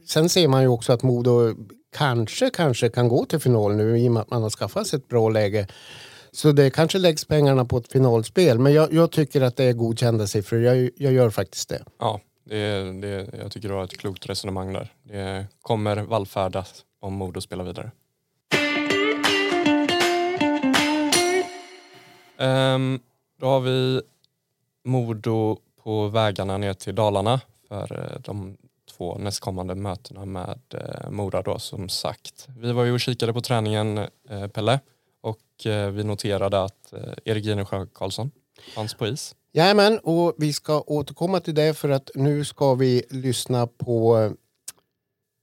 Sen 0.06 0.28
ser 0.28 0.48
man 0.48 0.62
ju 0.62 0.68
också 0.68 0.92
att 0.92 1.02
Modo 1.02 1.54
kanske, 1.94 2.50
kanske 2.50 2.88
kan 2.88 3.08
gå 3.08 3.24
till 3.24 3.40
final 3.40 3.76
nu 3.76 3.98
i 3.98 4.08
och 4.08 4.12
med 4.12 4.20
att 4.20 4.30
man 4.30 4.42
har 4.42 4.50
skaffat 4.50 4.86
sig 4.86 4.96
ett 4.96 5.08
bra 5.08 5.28
läge. 5.28 5.66
Så 6.32 6.52
det 6.52 6.70
kanske 6.70 6.98
läggs 6.98 7.24
pengarna 7.24 7.64
på 7.64 7.78
ett 7.78 7.92
finalspel. 7.92 8.58
Men 8.58 8.72
jag, 8.72 8.92
jag 8.92 9.10
tycker 9.10 9.40
att 9.40 9.56
det 9.56 9.64
är 9.64 9.72
godkända 9.72 10.26
siffror. 10.26 10.60
Jag, 10.60 10.90
jag 10.96 11.12
gör 11.12 11.30
faktiskt 11.30 11.68
det. 11.68 11.84
Ja, 11.98 12.20
det, 12.44 12.92
det, 13.00 13.28
jag 13.42 13.52
tycker 13.52 13.68
du 13.68 13.74
har 13.74 13.84
ett 13.84 13.98
klokt 13.98 14.28
resonemang 14.28 14.72
där. 14.72 14.92
Det 15.02 15.46
kommer 15.62 15.96
vallfärdas 15.96 16.84
om 17.00 17.14
Modo 17.14 17.40
spelar 17.40 17.64
vidare. 17.64 17.90
Um, 22.38 23.00
då 23.40 23.46
har 23.46 23.60
vi 23.60 24.00
Modo 24.84 25.58
på 25.82 26.08
vägarna 26.08 26.58
ner 26.58 26.74
till 26.74 26.94
Dalarna 26.94 27.40
för 27.68 28.12
eh, 28.12 28.20
de 28.20 28.56
två 28.96 29.18
nästkommande 29.18 29.74
mötena 29.74 30.24
med 30.24 30.60
eh, 30.74 31.10
Mora 31.10 31.42
då 31.42 31.58
som 31.58 31.88
sagt. 31.88 32.48
Vi 32.58 32.72
var 32.72 32.84
ju 32.84 32.92
och 32.92 33.00
kikade 33.00 33.32
på 33.32 33.40
träningen 33.40 33.98
eh, 34.30 34.46
Pelle 34.52 34.80
och 35.22 35.66
eh, 35.66 35.90
vi 35.90 36.04
noterade 36.04 36.62
att 36.64 36.92
eh, 36.92 37.00
Erik 37.24 37.44
Ginesjö 37.44 37.86
Karlsson 37.94 38.30
fanns 38.74 38.94
på 38.94 39.06
is. 39.06 39.34
Jajamän, 39.52 39.98
och 39.98 40.34
vi 40.38 40.52
ska 40.52 40.80
återkomma 40.80 41.40
till 41.40 41.54
det 41.54 41.74
för 41.74 41.88
att 41.88 42.10
nu 42.14 42.44
ska 42.44 42.74
vi 42.74 43.02
lyssna 43.10 43.66
på 43.66 44.18
eh, 44.18 44.30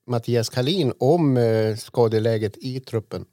Mattias 0.07 0.49
Kalin 0.49 0.93
om 0.99 1.37
eh, 1.37 1.75
skadeläget 1.75 2.57
i 2.57 2.79
truppen. 2.79 3.25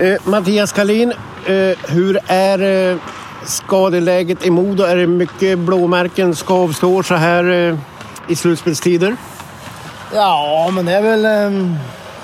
Eh, 0.00 0.28
Mattias 0.28 0.72
Kalin, 0.72 1.12
eh, 1.46 1.78
hur 1.88 2.18
är 2.26 2.90
eh, 2.92 2.98
skadeläget 3.46 4.46
i 4.46 4.50
Modo? 4.50 4.82
Är 4.82 4.96
det 4.96 5.06
mycket 5.06 5.58
blåmärken, 5.58 6.34
skavsår 6.34 7.02
så 7.02 7.14
här 7.14 7.44
eh, 7.44 7.78
i 8.28 8.36
slutspelstider? 8.36 9.16
Ja, 10.14 10.70
men 10.72 10.86
det 10.86 10.92
är 10.92 11.02
väl 11.02 11.24
eh, 11.24 11.76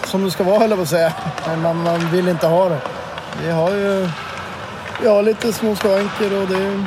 som 0.04 0.24
det 0.24 0.30
ska 0.30 0.44
vara, 0.44 0.58
höll 0.58 0.70
jag 0.70 0.78
på 0.78 0.82
att 0.82 0.88
säga. 0.88 1.12
Men 1.46 1.62
man, 1.62 1.82
man 1.82 2.10
vill 2.10 2.28
inte 2.28 2.46
ha 2.46 2.68
det. 2.68 2.80
Vi 3.42 3.50
har 3.50 3.70
ju 3.70 4.08
vi 5.02 5.08
har 5.08 5.22
lite 5.22 5.52
små 5.52 5.76
skavanker 5.76 6.42
och 6.42 6.48
det, 6.48 6.84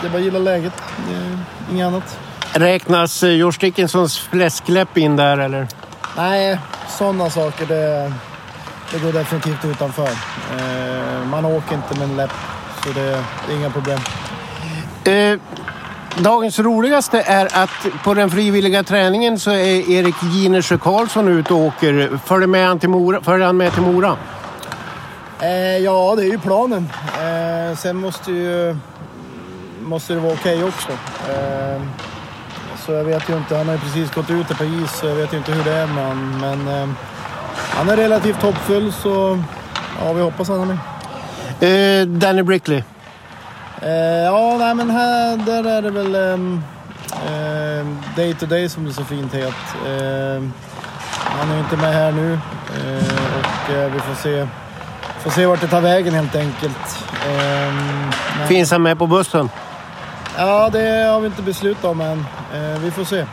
det 0.00 0.06
är 0.06 0.10
bara 0.10 0.18
att 0.18 0.24
gilla 0.24 0.38
läget. 0.38 0.72
Det 1.08 1.14
är 1.14 1.38
inget 1.72 1.86
annat. 1.86 2.18
Räknas 2.52 3.22
eh, 3.22 3.30
George 3.30 3.58
Dickinsons 3.60 4.18
fläskläpp 4.18 4.96
in 4.96 5.16
där 5.16 5.38
eller? 5.38 5.68
Nej, 6.16 6.58
sådana 6.88 7.30
saker 7.30 7.66
det, 7.66 8.12
det 8.92 8.98
går 8.98 9.12
definitivt 9.12 9.64
utanför. 9.64 10.08
Eh, 10.58 11.24
man 11.24 11.44
åker 11.44 11.74
inte 11.74 11.94
med 11.94 12.10
en 12.10 12.16
läpp, 12.16 12.32
så 12.84 12.92
det, 12.92 13.24
det 13.46 13.52
är 13.52 13.56
inga 13.56 13.70
problem. 13.70 13.98
Eh, 15.04 15.38
Dagens 16.18 16.58
roligaste 16.58 17.20
är 17.20 17.46
att 17.62 18.04
på 18.04 18.14
den 18.14 18.30
frivilliga 18.30 18.82
träningen 18.82 19.38
så 19.38 19.50
är 19.50 19.90
Erik 19.90 20.14
Ginersjö 20.22 20.78
Karlsson 20.78 21.28
ute 21.28 21.54
och 21.54 21.60
åker. 21.60 22.18
Följer, 22.24 22.46
med 22.46 22.66
han 22.66 22.78
till 22.78 22.88
Mora, 22.88 23.22
följer 23.22 23.46
han 23.46 23.56
med 23.56 23.72
till 23.72 23.82
Mora? 23.82 24.16
Eh, 25.40 25.78
ja, 25.78 26.14
det 26.16 26.22
är 26.22 26.30
ju 26.30 26.38
planen. 26.38 26.88
Eh, 27.20 27.76
sen 27.76 27.96
måste 27.96 28.32
ju 28.32 28.76
måste 29.82 30.14
det 30.14 30.20
vara 30.20 30.32
okej 30.32 30.56
okay 30.56 30.68
också. 30.68 30.92
Eh, 31.32 31.82
så 32.86 32.92
jag 32.92 33.04
vet 33.04 33.28
ju 33.28 33.36
inte, 33.36 33.56
han 33.56 33.66
har 33.66 33.74
ju 33.74 33.80
precis 33.80 34.14
gått 34.14 34.30
ut 34.30 34.48
på 34.58 34.64
is 34.64 34.92
så 35.00 35.06
jag 35.06 35.14
vet 35.14 35.32
ju 35.32 35.36
inte 35.36 35.52
hur 35.52 35.64
det 35.64 35.72
är 35.72 35.86
med 35.86 36.06
honom. 36.08 36.38
Men 36.40 36.82
eh, 36.82 36.88
han 37.70 37.88
är 37.88 37.96
relativt 37.96 38.42
hoppfull 38.42 38.92
så 38.92 39.42
ja, 40.04 40.12
vi 40.12 40.22
hoppas 40.22 40.48
han 40.48 40.60
är 40.60 40.66
med. 40.66 40.78
Eh, 42.00 42.06
Danny 42.06 42.42
Brickley? 42.42 42.82
Eh, 43.82 44.24
ja, 44.24 44.56
nej, 44.58 44.74
men 44.74 44.90
här 44.90 45.36
där 45.36 45.64
är 45.64 45.82
det 45.82 45.90
väl 45.90 46.14
um, 46.14 46.62
day 48.16 48.34
to 48.34 48.46
day 48.46 48.68
som 48.68 48.84
det 48.84 48.92
så 48.92 49.04
fint 49.04 49.34
heter. 49.34 49.54
Um, 50.36 50.52
han 51.10 51.50
är 51.50 51.58
inte 51.58 51.76
med 51.76 51.94
här 51.94 52.12
nu 52.12 52.32
uh, 52.32 52.38
och 53.38 53.70
uh, 53.74 53.92
vi 53.92 54.00
får 54.00 54.14
se, 54.22 54.46
får 55.20 55.30
se 55.30 55.46
vart 55.46 55.60
det 55.60 55.66
tar 55.66 55.80
vägen 55.80 56.14
helt 56.14 56.34
enkelt. 56.34 57.04
Men... 57.26 58.48
Finns 58.48 58.70
han 58.70 58.82
med 58.82 58.98
på 58.98 59.06
bussen? 59.06 59.50
Ja, 60.38 60.68
det 60.72 61.08
har 61.12 61.20
vi 61.20 61.26
inte 61.26 61.42
beslutat 61.42 61.84
om 61.84 62.00
än. 62.00 62.18
Uh, 62.18 62.78
vi 62.78 62.90
får 62.90 63.04
se. 63.04 63.24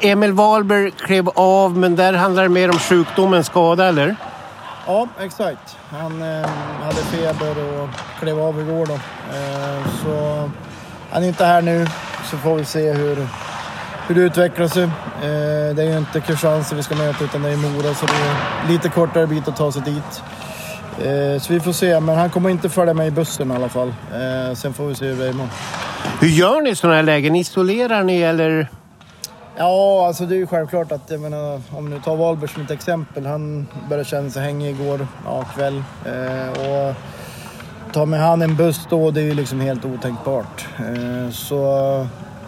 Emil 0.00 0.32
Wahlberg 0.32 0.90
klev 0.90 1.28
av, 1.28 1.78
men 1.78 1.96
där 1.96 2.12
handlar 2.12 2.42
det 2.42 2.48
mer 2.48 2.70
om 2.70 2.78
sjukdom 2.78 3.34
än 3.34 3.44
skada, 3.44 3.88
eller? 3.88 4.16
Ja, 4.86 5.08
exakt. 5.20 5.76
Han 5.90 6.22
eh, 6.22 6.48
hade 6.82 6.96
feber 6.96 7.82
och 7.82 7.88
klev 8.20 8.40
av 8.40 8.60
igår 8.60 8.86
då. 8.86 8.94
Eh, 8.94 9.86
så 10.04 10.50
han 11.10 11.22
är 11.22 11.28
inte 11.28 11.44
här 11.44 11.62
nu, 11.62 11.86
så 12.30 12.36
får 12.36 12.56
vi 12.56 12.64
se 12.64 12.92
hur, 12.92 13.26
hur 14.06 14.14
det 14.14 14.20
utvecklar 14.20 14.68
sig. 14.68 14.82
Eh, 14.82 15.74
det 15.74 15.82
är 15.82 15.90
ju 15.92 15.98
inte 15.98 16.20
Kristianstad 16.20 16.76
vi 16.76 16.82
ska 16.82 16.94
möta 16.94 17.24
utan 17.24 17.42
det 17.42 17.50
är 17.50 17.56
Mora 17.56 17.94
så 17.94 18.06
det 18.06 18.12
är 18.12 18.72
lite 18.72 18.88
kortare 18.88 19.26
bit 19.26 19.48
att 19.48 19.56
ta 19.56 19.72
sig 19.72 19.82
dit. 19.82 20.22
Eh, 21.06 21.40
så 21.40 21.52
vi 21.52 21.60
får 21.60 21.72
se, 21.72 22.00
men 22.00 22.16
han 22.18 22.30
kommer 22.30 22.50
inte 22.50 22.68
följa 22.68 22.94
med 22.94 23.06
i 23.06 23.10
bussen 23.10 23.52
i 23.52 23.54
alla 23.54 23.68
fall. 23.68 23.88
Eh, 23.88 24.54
sen 24.54 24.74
får 24.74 24.86
vi 24.86 24.94
se 24.94 25.04
hur 25.04 25.16
det 25.16 25.24
är 25.26 25.30
imorgon. 25.30 25.50
Hur 26.20 26.28
gör 26.28 26.60
ni 26.60 26.70
i 26.70 26.74
sådana 26.74 26.96
här 26.96 27.02
lägen? 27.02 27.36
Isolerar 27.36 28.02
ni 28.02 28.20
eller? 28.20 28.68
Ja, 29.56 30.06
alltså 30.06 30.26
det 30.26 30.34
är 30.34 30.38
ju 30.38 30.46
självklart 30.46 30.92
att 30.92 31.10
jag 31.10 31.20
menar, 31.20 31.60
om 31.70 31.90
du 31.90 32.00
tar 32.00 32.16
Wahlberg 32.16 32.50
som 32.50 32.62
ett 32.62 32.70
exempel. 32.70 33.26
Han 33.26 33.66
började 33.88 34.08
känna 34.08 34.30
sig 34.30 34.42
hängig 34.42 34.70
igår 34.70 35.06
ja, 35.24 35.44
kväll. 35.54 35.82
Eh, 36.04 36.50
och 36.50 36.94
tar 37.92 38.06
med 38.06 38.20
han 38.20 38.42
en 38.42 38.56
buss 38.56 38.86
då, 38.90 39.10
det 39.10 39.20
är 39.20 39.24
ju 39.24 39.34
liksom 39.34 39.60
helt 39.60 39.84
otänkbart. 39.84 40.66
Eh, 40.78 41.30
så 41.30 41.56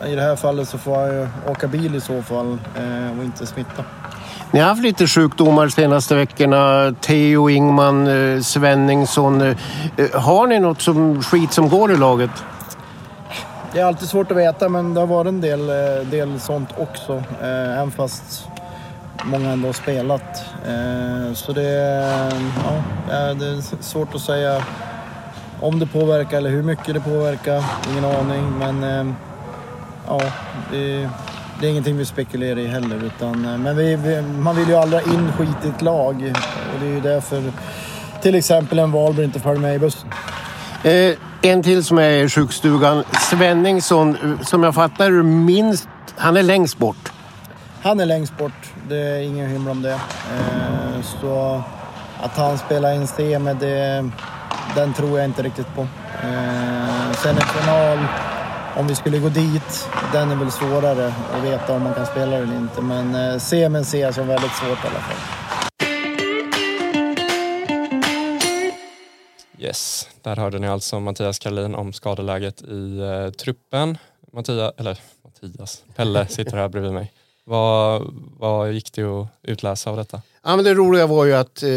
i 0.06 0.14
det 0.14 0.23
här 0.23 0.37
fallet 0.37 0.68
så 0.68 0.78
får 0.78 0.96
han 0.96 1.08
ju 1.08 1.28
åka 1.50 1.66
bil 1.66 1.94
i 1.94 2.00
så 2.00 2.23
fall 2.23 2.58
eh, 2.76 3.18
och 3.18 3.25
inte 3.25 3.46
smitta. 3.46 3.84
Ni 4.50 4.61
har 4.61 4.68
haft 4.68 4.82
lite 4.82 5.06
sjukdomar 5.06 5.66
de 5.66 5.70
senaste 5.70 6.14
veckorna. 6.14 6.94
Theo 7.00 7.50
Ingman, 7.50 8.06
eh, 8.06 8.40
Svenningsson. 8.40 9.40
Eh, 9.40 9.54
har 10.12 10.46
ni 10.46 10.61
något 10.61 10.82
som, 10.82 11.23
skit 11.23 11.52
som 11.52 11.68
går 11.68 11.92
i 11.92 11.96
laget? 11.96 12.30
Det 13.75 13.81
är 13.81 13.85
alltid 13.85 14.09
svårt 14.09 14.31
att 14.31 14.37
veta, 14.37 14.69
men 14.69 14.95
det 14.95 15.00
har 15.00 15.07
varit 15.07 15.28
en 15.28 15.40
del, 15.40 15.71
eh, 15.71 16.07
del 16.11 16.40
sånt 16.40 16.69
också. 16.78 17.12
Eh, 17.43 17.78
även 17.78 17.90
fast 17.90 18.49
många 19.25 19.50
ändå 19.50 19.69
har 19.69 19.73
spelat. 19.73 20.45
Eh, 20.66 21.35
så 21.35 21.52
det, 21.52 21.62
ja, 23.11 23.35
det 23.35 23.47
är 23.47 23.83
svårt 23.83 24.14
att 24.14 24.21
säga 24.21 24.64
om 25.61 25.78
det 25.78 25.87
påverkar 25.87 26.37
eller 26.37 26.50
hur 26.50 26.62
mycket 26.62 26.95
det 26.95 27.00
påverkar. 27.00 27.64
Ingen 27.90 28.04
aning, 28.04 28.59
men 28.59 28.85
eh, 28.85 29.14
ja, 30.07 30.21
det, 30.71 31.09
det 31.61 31.66
är 31.66 31.71
ingenting 31.71 31.97
vi 31.97 32.04
spekulerar 32.04 32.59
i 32.59 32.66
heller. 32.66 33.04
Utan, 33.04 33.45
eh, 33.45 33.59
men 33.59 33.76
vi, 33.76 33.97
vi, 33.97 34.23
man 34.23 34.57
vill 34.57 34.69
ju 34.69 34.75
aldrig 34.75 35.02
ha 35.02 35.14
in 35.14 35.33
skit 35.33 35.64
i 35.64 35.69
ett 35.69 35.83
lag 35.83 36.35
och 36.75 36.81
det 36.81 36.87
är 36.87 36.90
ju 36.90 37.00
därför 37.00 37.43
till 38.23 38.35
exempel 38.35 38.78
en 38.78 38.93
valborg 38.93 39.25
inte 39.25 39.40
följer 39.40 39.61
med 39.61 39.75
i 39.75 39.78
bussen. 39.78 40.09
Eh, 40.83 41.14
en 41.45 41.63
till 41.63 41.85
som 41.85 41.99
är 41.99 42.11
i 42.11 42.29
sjukstugan. 42.29 43.05
Svenningsson, 43.31 44.39
som 44.43 44.63
jag 44.63 44.75
fattar 44.75 45.11
minst... 45.23 45.89
Han 46.17 46.37
är 46.37 46.43
längst 46.43 46.79
bort. 46.79 47.13
Han 47.83 48.01
är 48.01 48.07
längst 48.07 48.39
bort. 48.39 48.73
Det 48.89 48.97
är 48.97 49.21
ingen 49.21 49.51
hymla 49.51 49.71
om 49.71 49.83
det. 49.83 49.93
Eh, 49.93 51.03
så 51.21 51.63
att 52.23 52.37
han 52.37 52.59
spelar 52.59 52.93
in 52.95 53.07
semi, 53.07 53.55
det, 53.61 54.11
den 54.75 54.95
tror 54.95 55.19
jag 55.19 55.25
inte 55.25 55.43
riktigt 55.43 55.75
på. 55.75 55.81
Eh, 56.23 57.13
sen 57.23 57.37
en 57.37 57.47
final, 57.47 57.99
om 58.77 58.87
vi 58.87 58.95
skulle 58.95 59.19
gå 59.19 59.29
dit, 59.29 59.89
den 60.13 60.31
är 60.31 60.37
väl 60.37 60.51
svårare 60.51 61.13
att 61.37 61.45
veta 61.45 61.73
om 61.73 61.83
man 61.83 61.95
kan 61.95 62.07
spela 62.07 62.37
eller 62.37 62.57
inte. 62.57 62.81
Men 62.81 63.15
eh, 63.15 63.39
semin 63.39 63.85
ser 63.85 64.01
jag 64.01 64.15
som 64.15 64.27
väldigt 64.27 64.53
svårt 64.53 64.85
i 64.85 64.87
alla 64.87 65.01
fall. 65.01 65.34
Yes, 69.64 70.09
där 70.23 70.37
hörde 70.37 70.59
ni 70.59 70.66
alltså 70.66 71.00
Mattias 71.00 71.38
Karlin 71.38 71.75
om 71.75 71.92
skadeläget 71.92 72.62
i 72.62 72.99
eh, 72.99 73.30
truppen. 73.30 73.99
Mattias, 74.33 74.75
eller 74.76 74.99
Mattias, 75.25 75.85
Pelle 75.97 76.26
sitter 76.26 76.56
här 76.56 76.68
bredvid 76.68 76.92
mig. 76.92 77.12
Vad, 77.44 78.02
vad 78.38 78.73
gick 78.73 78.92
det 78.92 79.02
att 79.02 79.26
utläsa 79.42 79.90
av 79.90 79.97
detta? 79.97 80.23
Ja, 80.42 80.56
men 80.56 80.64
det 80.64 80.75
roliga 80.75 81.06
var 81.06 81.25
ju 81.25 81.35
att 81.35 81.62
eh, 81.62 81.71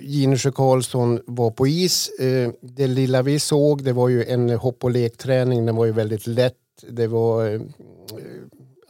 Ginesjö 0.00 0.52
Karlsson 0.52 1.20
var 1.26 1.50
på 1.50 1.66
is. 1.66 2.08
Eh, 2.08 2.50
det 2.60 2.86
lilla 2.86 3.22
vi 3.22 3.40
såg 3.40 3.84
det 3.84 3.92
var 3.92 4.08
ju 4.08 4.24
en 4.24 4.50
hopp 4.50 4.84
och 4.84 4.90
lekträning. 4.90 5.66
Den 5.66 5.76
var 5.76 5.84
ju 5.84 5.92
väldigt 5.92 6.26
lätt. 6.26 6.54
Det 6.90 7.06
var 7.06 7.54
eh, 7.54 7.60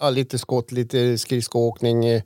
ja, 0.01 0.11
lite 0.11 0.39
skott, 0.39 0.73
lite 0.73 1.19
skridskoåkning. 1.19 2.05
Eh, 2.05 2.23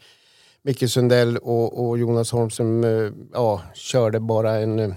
Micke 0.62 0.90
Sundell 0.90 1.37
och, 1.37 1.87
och 1.87 1.99
Jonas 1.99 2.33
Holm 2.33 2.50
som 2.50 2.85
eh, 2.85 3.12
ja, 3.33 3.62
körde 3.75 4.21
bara 4.21 4.56
en 4.56 4.78
eh, 4.78 4.92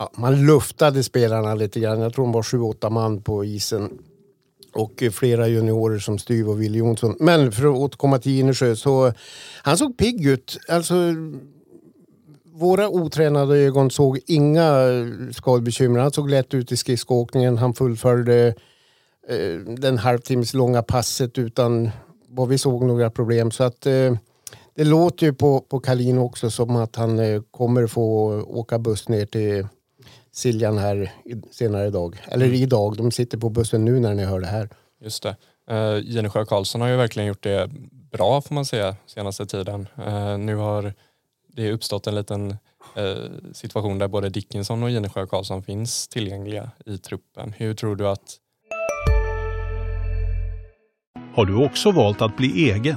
ja, 0.00 0.10
man 0.14 0.46
luftade 0.46 1.02
spelarna 1.02 1.54
lite 1.54 1.80
grann. 1.80 2.00
Jag 2.00 2.14
tror 2.14 2.24
de 2.24 2.32
var 2.32 2.42
sju, 2.42 2.60
åtta 2.60 2.90
man 2.90 3.22
på 3.22 3.44
isen. 3.44 3.98
Och 4.72 5.02
flera 5.12 5.48
juniorer 5.48 5.98
som 5.98 6.18
Styv 6.18 6.48
och 6.48 6.62
Wille 6.62 6.78
Jonsson. 6.78 7.16
Men 7.20 7.52
för 7.52 7.66
att 7.66 7.76
återkomma 7.76 8.18
till 8.18 8.32
Ginesjö 8.32 8.76
så 8.76 9.12
han 9.62 9.78
såg 9.78 9.98
pigg 9.98 10.26
ut. 10.26 10.58
Alltså, 10.68 10.94
våra 12.44 12.88
otränade 12.88 13.58
ögon 13.58 13.90
såg 13.90 14.20
inga 14.26 14.82
skadebekymmer. 15.32 16.00
Han 16.00 16.12
såg 16.12 16.30
lätt 16.30 16.54
ut 16.54 16.72
i 16.72 16.76
skridskoåkningen. 16.76 17.58
Han 17.58 17.74
fullföljde 17.74 18.54
eh, 19.28 19.74
den 19.76 19.98
halvtimmes 19.98 20.54
långa 20.54 20.82
passet 20.82 21.38
utan 21.38 21.90
vad 22.28 22.48
vi 22.48 22.58
såg 22.58 22.84
några 22.84 23.10
problem. 23.10 23.50
Så 23.50 23.64
att 23.64 23.86
eh, 23.86 24.14
det 24.74 24.84
låter 24.84 25.26
ju 25.26 25.32
på, 25.32 25.60
på 25.60 25.80
Kalin 25.80 26.18
också 26.18 26.50
som 26.50 26.76
att 26.76 26.96
han 26.96 27.18
eh, 27.18 27.42
kommer 27.50 27.86
få 27.86 28.32
åka 28.42 28.78
buss 28.78 29.08
ner 29.08 29.26
till 29.26 29.66
Siljan 30.32 30.78
här 30.78 31.12
senare 31.50 31.86
idag. 31.86 32.16
Eller 32.28 32.46
mm. 32.46 32.62
idag, 32.62 32.96
de 32.96 33.10
sitter 33.10 33.38
på 33.38 33.48
bussen 33.48 33.84
nu 33.84 34.00
när 34.00 34.14
ni 34.14 34.24
hör 34.24 34.40
det 34.40 34.46
här. 34.46 34.68
Just 35.00 35.22
det. 35.22 35.36
Uh, 35.70 36.00
Jenny 36.04 36.28
Sjö 36.28 36.44
Karlsson 36.44 36.80
har 36.80 36.88
ju 36.88 36.96
verkligen 36.96 37.28
gjort 37.28 37.42
det 37.42 37.70
bra 38.12 38.40
får 38.40 38.54
man 38.54 38.64
säga 38.64 38.96
senaste 39.06 39.46
tiden. 39.46 39.88
Uh, 39.98 40.38
nu 40.38 40.56
har 40.56 40.94
det 41.48 41.72
uppstått 41.72 42.06
en 42.06 42.14
liten 42.14 42.50
uh, 42.98 43.52
situation 43.52 43.98
där 43.98 44.08
både 44.08 44.28
Dickinson 44.28 44.82
och 44.82 44.90
Jenny 44.90 45.08
Sjö 45.08 45.26
Karlsson 45.26 45.62
finns 45.62 46.08
tillgängliga 46.08 46.70
i 46.86 46.98
truppen. 46.98 47.54
Hur 47.56 47.74
tror 47.74 47.96
du 47.96 48.08
att... 48.08 48.36
Har 51.34 51.46
du 51.46 51.64
också 51.64 51.90
valt 51.90 52.22
att 52.22 52.36
bli 52.36 52.70
egen? 52.70 52.96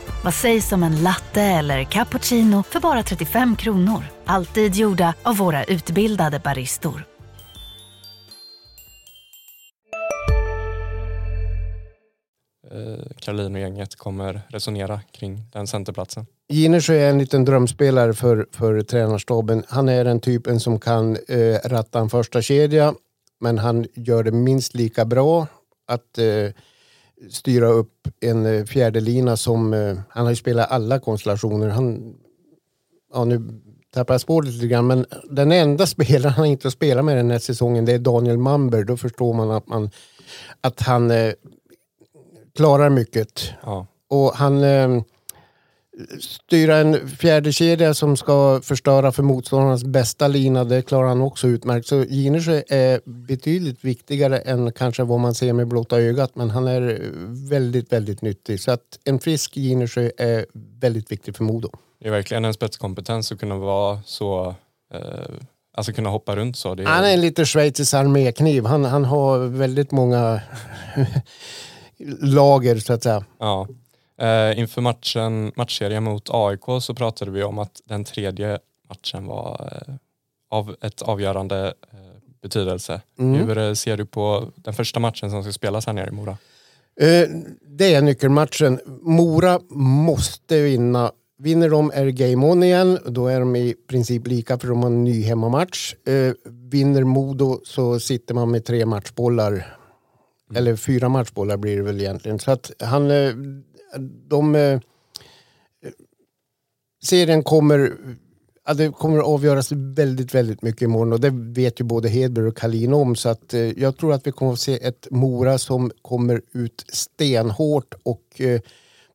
Vad 0.23 0.33
sägs 0.33 0.71
om 0.71 0.83
en 0.83 1.03
latte 1.03 1.41
eller 1.41 1.83
cappuccino 1.83 2.63
för 2.63 2.79
bara 2.79 3.03
35 3.03 3.55
kronor? 3.55 4.03
Alltid 4.25 4.75
gjorda 4.75 5.13
av 5.23 5.37
våra 5.37 5.63
utbildade 5.63 6.39
baristor. 6.39 7.05
Eh, 12.71 13.51
och 13.51 13.59
gänget 13.59 13.95
kommer 13.95 14.41
resonera 14.49 15.01
kring 15.11 15.43
den 15.53 15.67
centerplatsen. 15.67 16.25
Ginesjö 16.49 16.93
är 16.93 17.09
en 17.09 17.19
liten 17.19 17.45
drömspelare 17.45 18.13
för, 18.13 18.47
för 18.51 18.81
tränarstaben. 18.81 19.63
Han 19.67 19.89
är 19.89 20.05
den 20.05 20.19
typen 20.19 20.59
som 20.59 20.79
kan 20.79 21.17
eh, 21.27 21.55
ratta 21.65 21.99
en 21.99 22.09
första 22.09 22.41
kedja 22.41 22.93
men 23.39 23.57
han 23.57 23.85
gör 23.93 24.23
det 24.23 24.31
minst 24.31 24.75
lika 24.75 25.05
bra 25.05 25.47
att 25.87 26.17
eh, 26.17 26.25
styra 27.29 27.67
upp 27.67 28.07
en 28.21 28.45
eh, 28.45 28.65
fjärde 28.65 28.99
lina 28.99 29.37
som... 29.37 29.73
Eh, 29.73 29.97
han 30.09 30.23
har 30.23 30.31
ju 30.31 30.35
spelat 30.35 30.71
alla 30.71 30.99
konstellationer. 30.99 31.69
Han, 31.69 32.15
ja, 33.13 33.25
nu 33.25 33.61
tappar 33.93 34.13
jag 34.13 34.21
spåret 34.21 34.49
lite 34.49 34.67
grann, 34.67 34.87
men 34.87 35.05
den 35.29 35.51
enda 35.51 35.87
spelaren 35.95 36.33
han 36.33 36.45
inte 36.45 36.67
har 36.67 36.71
spelat 36.71 37.05
med 37.05 37.17
den 37.17 37.31
här 37.31 37.39
säsongen 37.39 37.85
det 37.85 37.93
är 37.93 37.99
Daniel 37.99 38.37
Mamber. 38.37 38.83
Då 38.83 38.97
förstår 38.97 39.33
man 39.33 39.51
att, 39.51 39.67
man, 39.67 39.89
att 40.61 40.81
han 40.81 41.11
eh, 41.11 41.33
klarar 42.55 42.89
mycket. 42.89 43.49
Ja. 43.63 43.87
Och 44.09 44.33
han... 44.33 44.63
Eh, 44.63 45.01
styra 46.19 46.77
en 46.77 47.09
fjärde 47.09 47.53
kedja 47.53 47.93
som 47.93 48.17
ska 48.17 48.61
förstöra 48.63 49.11
för 49.11 49.23
motståndarnas 49.23 49.83
bästa 49.83 50.27
lina, 50.27 50.63
det 50.63 50.81
klarar 50.81 51.07
han 51.07 51.21
också 51.21 51.47
utmärkt. 51.47 51.87
Så 51.87 52.03
Ginesjö 52.03 52.61
är 52.67 53.01
betydligt 53.05 53.85
viktigare 53.85 54.39
än 54.39 54.71
kanske 54.71 55.03
vad 55.03 55.19
man 55.19 55.33
ser 55.33 55.53
med 55.53 55.67
blotta 55.67 55.99
ögat, 55.99 56.35
men 56.35 56.49
han 56.49 56.67
är 56.67 57.11
väldigt, 57.49 57.93
väldigt 57.93 58.21
nyttig. 58.21 58.59
Så 58.59 58.71
att 58.71 58.99
en 59.03 59.19
frisk 59.19 59.57
Ginesjö 59.57 60.09
är 60.17 60.45
väldigt 60.53 61.11
viktig 61.11 61.35
för 61.35 61.43
Modo. 61.43 61.69
Det 61.99 62.07
är 62.07 62.11
verkligen 62.11 62.45
en 62.45 62.53
spetskompetens 62.53 63.31
att 63.31 63.39
kunna 63.39 63.57
vara 63.57 63.99
så 64.05 64.55
eh, 64.93 64.99
Alltså 65.73 65.93
kunna 65.93 66.09
hoppa 66.09 66.35
runt 66.35 66.57
så. 66.57 66.71
Är... 66.71 66.85
Han 66.85 67.05
är 67.05 67.13
en 67.13 67.21
lite 67.21 67.45
schweizisk 67.45 67.93
armékniv. 67.93 68.65
Han, 68.65 68.85
han 68.85 69.05
har 69.05 69.39
väldigt 69.39 69.91
många 69.91 70.41
lager 72.19 72.75
så 72.75 72.93
att 72.93 73.03
säga. 73.03 73.25
Ja. 73.39 73.67
Eh, 74.21 74.59
inför 74.59 74.81
matchen, 74.81 75.51
matchserien 75.55 76.03
mot 76.03 76.29
AIK 76.29 76.81
så 76.81 76.93
pratade 76.93 77.31
vi 77.31 77.43
om 77.43 77.59
att 77.59 77.81
den 77.85 78.03
tredje 78.03 78.59
matchen 78.89 79.25
var 79.25 79.81
eh, 79.87 79.93
av 80.49 80.75
ett 80.81 81.01
avgörande 81.01 81.73
eh, 81.93 81.99
betydelse. 82.41 83.01
Mm. 83.19 83.47
Hur 83.47 83.57
eh, 83.57 83.73
ser 83.73 83.97
du 83.97 84.05
på 84.05 84.51
den 84.55 84.73
första 84.73 84.99
matchen 84.99 85.31
som 85.31 85.43
ska 85.43 85.51
spelas 85.51 85.85
här 85.85 85.93
nere 85.93 86.07
i 86.07 86.11
Mora? 86.11 86.37
Eh, 86.99 87.29
det 87.67 87.93
är 87.93 88.01
nyckelmatchen. 88.01 88.79
Mora 89.01 89.59
måste 89.69 90.61
vinna. 90.61 91.11
Vinner 91.37 91.69
de 91.69 91.91
är 91.93 92.05
game 92.05 92.47
on 92.47 92.63
igen. 92.63 92.99
Då 93.05 93.27
är 93.27 93.39
de 93.39 93.55
i 93.55 93.75
princip 93.87 94.27
lika 94.27 94.57
för 94.57 94.67
de 94.67 94.83
har 94.83 94.89
en 94.89 95.03
ny 95.03 95.23
hemmamatch. 95.23 95.93
Eh, 96.07 96.33
vinner 96.45 97.03
Modo 97.03 97.61
så 97.63 97.99
sitter 97.99 98.33
man 98.33 98.51
med 98.51 98.65
tre 98.65 98.85
matchbollar. 98.85 99.51
Mm. 99.51 99.63
Eller 100.55 100.75
fyra 100.75 101.09
matchbollar 101.09 101.57
blir 101.57 101.77
det 101.77 101.83
väl 101.83 102.01
egentligen. 102.01 102.39
Så 102.39 102.51
att 102.51 102.71
han 102.79 103.11
de... 103.99 104.55
Eh, 104.55 104.79
serien 107.03 107.43
kommer... 107.43 107.93
Ja, 108.67 108.73
det 108.73 108.91
kommer 108.91 109.17
att 109.17 109.25
avgöras 109.25 109.71
väldigt, 109.71 110.35
väldigt 110.35 110.61
mycket 110.61 110.81
imorgon 110.81 111.13
och 111.13 111.19
det 111.19 111.29
vet 111.33 111.79
ju 111.79 111.83
både 111.83 112.09
Hedberg 112.09 112.47
och 112.47 112.57
Kalin 112.57 112.93
om. 112.93 113.15
Så 113.15 113.29
att, 113.29 113.53
eh, 113.53 113.79
jag 113.79 113.97
tror 113.97 114.13
att 114.13 114.27
vi 114.27 114.31
kommer 114.31 114.53
att 114.53 114.59
se 114.59 114.85
ett 114.85 115.07
Mora 115.11 115.57
som 115.57 115.91
kommer 116.01 116.41
ut 116.51 116.85
stenhårt 116.87 117.93
och 118.03 118.41
eh, 118.41 118.61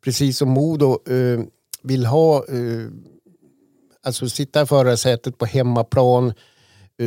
precis 0.04 0.38
som 0.38 0.48
Modo 0.48 1.12
eh, 1.12 1.40
vill 1.82 2.06
ha... 2.06 2.44
Eh, 2.48 2.86
alltså 4.02 4.28
sitta 4.28 4.62
i 4.62 4.66
förarsätet 4.66 5.38
på 5.38 5.46
hemmaplan, 5.46 6.28
eh, 6.28 6.34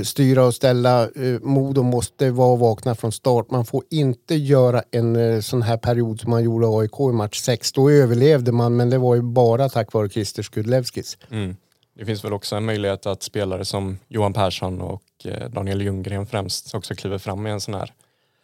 styra 0.04 0.46
och 0.46 0.56
ställa. 0.56 1.04
Eh, 1.04 1.40
Modo 1.42 1.84
måste 1.84 2.32
vara 2.32 2.56
vakna 2.56 2.96
från 2.96 3.12
start. 3.12 3.52
Man 3.52 3.66
får 3.66 3.84
inte 3.90 4.36
göra 4.36 4.84
en 4.92 5.16
eh, 5.16 5.40
sån 5.42 5.62
här 5.62 5.78
period 5.78 6.20
som 6.20 6.32
man 6.32 6.44
gjorde 6.44 6.68
AIK 6.68 7.00
i 7.00 7.14
match 7.14 7.40
6. 7.40 7.72
Då 7.72 7.90
överlevde 7.90 8.52
man 8.52 8.76
men 8.76 8.90
det 8.90 8.98
var 8.98 9.16
ju 9.16 9.22
bara 9.22 9.70
tack 9.70 9.94
vare 9.94 10.10
Christer 10.10 10.44
Skudlevskis. 10.44 11.18
Mm. 11.32 11.56
Det 11.94 12.06
finns 12.06 12.24
väl 12.24 12.34
också 12.34 12.56
en 12.56 12.66
möjlighet 12.66 13.06
att 13.06 13.24
spelare 13.24 13.66
som 13.66 14.00
Johan 14.08 14.34
Persson 14.34 14.82
och 14.82 15.04
eh, 15.26 15.50
Daniel 15.50 15.82
Ljunggren 15.82 16.26
främst 16.26 16.76
också 16.76 16.96
kliver 16.96 17.18
fram 17.18 17.48
i 17.48 17.50
en 17.50 17.62
sån 17.62 17.74
här 17.74 17.94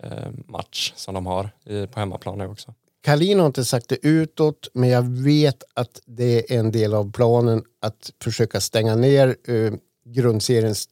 eh, 0.03 0.09
match 0.47 0.93
som 0.95 1.13
de 1.13 1.25
har 1.25 1.49
på 1.87 1.99
hemmaplan 1.99 2.37
nu 2.37 2.47
också. 2.47 2.73
Kalin 3.05 3.39
har 3.39 3.45
inte 3.45 3.65
sagt 3.65 3.89
det 3.89 4.07
utåt 4.07 4.67
men 4.73 4.89
jag 4.89 5.01
vet 5.23 5.63
att 5.73 6.01
det 6.05 6.53
är 6.53 6.59
en 6.59 6.71
del 6.71 6.93
av 6.93 7.11
planen 7.11 7.63
att 7.81 8.11
försöka 8.23 8.61
stänga 8.61 8.95
ner 8.95 9.35
eh, 9.47 9.73
grundseriens 10.05 10.89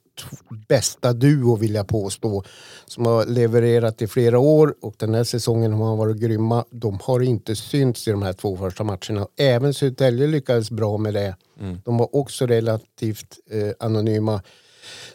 bästa 0.67 1.13
duo 1.13 1.56
vill 1.56 1.73
jag 1.76 1.88
påstå. 1.88 2.43
Som 2.86 3.06
har 3.06 3.26
levererat 3.26 4.02
i 4.02 4.08
flera 4.08 4.39
år 4.39 4.76
och 4.82 4.95
den 4.97 5.13
här 5.13 5.23
säsongen 5.23 5.71
har 5.73 5.80
man 5.80 5.97
varit 5.97 6.17
grymma. 6.17 6.65
De 6.69 6.99
har 7.04 7.19
inte 7.19 7.56
synts 7.56 8.08
i 8.08 8.12
de 8.12 8.21
här 8.21 8.34
två 8.34 8.58
första 8.58 8.84
matcherna. 8.84 9.28
Även 9.38 9.73
Södertälje 9.73 10.28
lyckades 10.28 10.71
bra 10.71 10.97
med 10.97 11.13
det. 11.13 11.36
De 11.84 11.97
var 11.97 12.15
också 12.15 12.45
relativt 12.45 13.39
eh, 13.49 13.71
anonyma. 13.80 14.41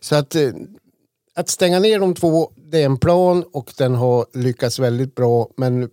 Så 0.01 0.17
att, 0.17 0.35
eh, 0.35 0.51
att 1.35 1.49
stänga 1.49 1.79
ner 1.79 1.99
de 1.99 2.15
två, 2.15 2.51
det 2.57 2.83
är 2.83 2.87
en 2.87 2.99
plan 2.99 3.45
och 3.53 3.73
den 3.79 3.95
har 3.95 4.27
lyckats 4.33 4.79
väldigt 4.79 5.15
bra. 5.15 5.49
Men 5.57 5.91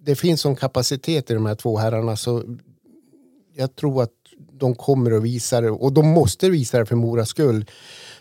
det 0.00 0.14
finns 0.14 0.40
sån 0.40 0.56
kapacitet 0.56 1.30
i 1.30 1.34
de 1.34 1.46
här 1.46 1.54
två 1.54 1.76
herrarna 1.76 2.16
så 2.16 2.42
jag 3.54 3.76
tror 3.76 4.02
att 4.02 4.12
de 4.58 4.74
kommer 4.74 5.10
att 5.10 5.22
visa 5.22 5.60
det 5.60 5.70
och 5.70 5.92
de 5.92 6.06
måste 6.08 6.50
visa 6.50 6.78
det 6.78 6.86
för 6.86 6.96
Moras 6.96 7.28
skull. 7.28 7.64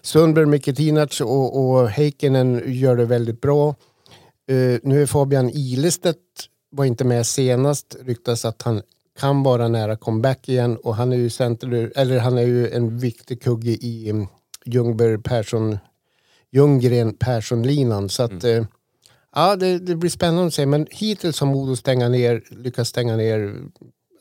Sundberg, 0.02 0.46
Miketinac 0.46 1.22
och, 1.22 1.60
och 1.60 1.90
Heikkinen 1.90 2.62
gör 2.66 2.96
det 2.96 3.06
väldigt 3.06 3.42
bra. 3.42 3.70
Eh, 4.48 4.80
nu 4.84 5.02
är 5.02 5.06
Fabian 5.06 5.50
Ilestedt 5.50 6.18
var 6.72 6.86
inte 6.86 7.04
med 7.04 7.26
senast. 7.26 7.96
Ryktas 8.00 8.46
att 8.46 8.62
han 8.62 8.82
kan 9.20 9.44
vara 9.44 9.68
nära 9.68 9.96
comeback 9.96 10.50
igen 10.50 10.78
och 10.78 10.96
han 10.96 11.14
är 11.14 11.18
ju, 11.18 11.30
center, 11.30 11.92
eller 11.96 12.20
han 12.20 12.38
är 12.38 12.46
ju 12.46 12.70
en 12.70 13.00
viktig 13.00 13.42
kugge 13.42 13.72
i 13.72 14.12
um, 14.12 14.28
Ljungberg 14.66 15.22
Persson 15.22 15.78
Ljunggren 16.52 17.14
Persson-linan. 17.14 18.10
Så 18.10 18.24
att, 18.24 18.44
eh, 18.44 18.66
ja, 19.36 19.56
det, 19.56 19.80
det 19.80 19.96
blir 19.96 20.10
spännande 20.10 20.48
att 20.48 20.54
se. 20.54 20.66
Men 20.66 20.88
hittills 20.92 21.40
har 21.40 21.48
Modo 21.48 21.76
stänga 21.76 22.10
ner, 22.10 22.44
lyckats 22.50 22.90
stänga 22.90 23.16
ner 23.16 23.56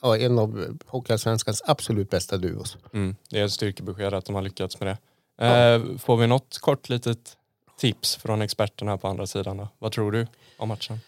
ja, 0.05 0.17
en 0.19 0.39
av 0.39 0.79
Hockeyallsvenskans 0.87 1.63
absolut 1.67 2.11
bästa 2.11 2.37
duos. 2.37 2.77
Mm. 2.93 3.17
Det 3.31 3.41
är 3.41 3.45
ett 3.45 3.53
styrkebesked 3.53 4.15
att 4.15 4.25
de 4.25 4.35
har 4.35 4.43
lyckats 4.43 4.81
med 4.81 4.89
det. 4.89 4.99
Eh, 5.47 5.99
får 5.99 6.17
vi 6.17 6.27
något 6.27 6.59
kort 6.59 6.89
litet 6.89 7.37
tips 7.79 8.17
från 8.17 8.43
experterna 8.43 8.99
på 8.99 9.09
andra 9.09 9.27
sidan 9.27 9.57
då? 9.57 9.69
Vad 9.79 9.93
tror 9.93 10.13
du 10.13 10.27
om 10.57 10.69
matchen? 10.69 10.99